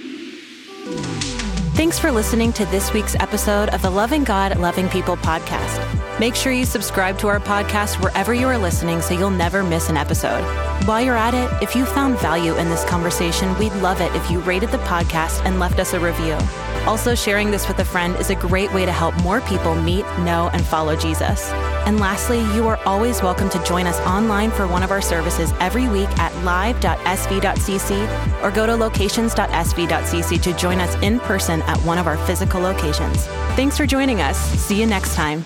Thanks 1.80 1.97
for 1.97 2.12
listening 2.12 2.52
to 2.54 2.65
this 2.65 2.93
week's 2.93 3.15
episode 3.15 3.69
of 3.69 3.82
the 3.82 3.89
Loving 3.89 4.23
God, 4.23 4.58
Loving 4.60 4.89
People 4.89 5.15
podcast. 5.17 6.19
Make 6.19 6.36
sure 6.36 6.52
you 6.52 6.65
subscribe 6.65 7.17
to 7.19 7.28
our 7.28 7.39
podcast 7.39 8.04
wherever 8.04 8.34
you 8.34 8.47
are 8.47 8.58
listening 8.58 9.02
so 9.02 9.13
you'll 9.13 9.30
never 9.30 9.63
miss 9.63 9.89
an 9.89 9.95
episode. 9.95 10.43
While 10.86 11.02
you're 11.02 11.15
at 11.15 11.34
it, 11.34 11.63
if 11.63 11.75
you 11.75 11.86
found 11.86 12.19
value 12.19 12.56
in 12.58 12.69
this 12.69 12.84
conversation, 12.86 13.58
we'd 13.58 13.73
love 13.75 14.02
it 14.02 14.13
if 14.15 14.30
you 14.30 14.39
rated 14.39 14.69
the 14.71 14.80
podcast 14.80 15.45
and 15.45 15.60
left 15.60 15.80
us 15.80 15.93
a 15.93 15.99
review. 15.99 16.38
Also, 16.87 17.15
sharing 17.15 17.51
this 17.51 17.67
with 17.67 17.79
a 17.79 17.85
friend 17.85 18.15
is 18.17 18.29
a 18.29 18.35
great 18.35 18.71
way 18.73 18.85
to 18.85 18.91
help 18.91 19.15
more 19.21 19.41
people 19.41 19.75
meet, 19.75 20.05
know, 20.19 20.49
and 20.53 20.65
follow 20.65 20.95
Jesus. 20.95 21.51
And 21.85 21.99
lastly, 21.99 22.39
you 22.55 22.67
are 22.67 22.77
always 22.85 23.21
welcome 23.21 23.49
to 23.49 23.63
join 23.63 23.87
us 23.87 23.99
online 24.01 24.51
for 24.51 24.67
one 24.67 24.83
of 24.83 24.91
our 24.91 25.01
services 25.01 25.51
every 25.59 25.87
week 25.87 26.09
at 26.19 26.33
live.sv.cc 26.43 28.43
or 28.43 28.51
go 28.51 28.65
to 28.65 28.75
locations.sv.cc 28.75 30.41
to 30.41 30.53
join 30.53 30.79
us 30.79 30.95
in 31.03 31.19
person 31.19 31.61
at 31.63 31.77
one 31.79 31.97
of 31.97 32.07
our 32.07 32.17
physical 32.25 32.61
locations. 32.61 33.25
Thanks 33.55 33.77
for 33.77 33.85
joining 33.85 34.21
us. 34.21 34.37
See 34.37 34.79
you 34.79 34.85
next 34.85 35.15
time. 35.15 35.45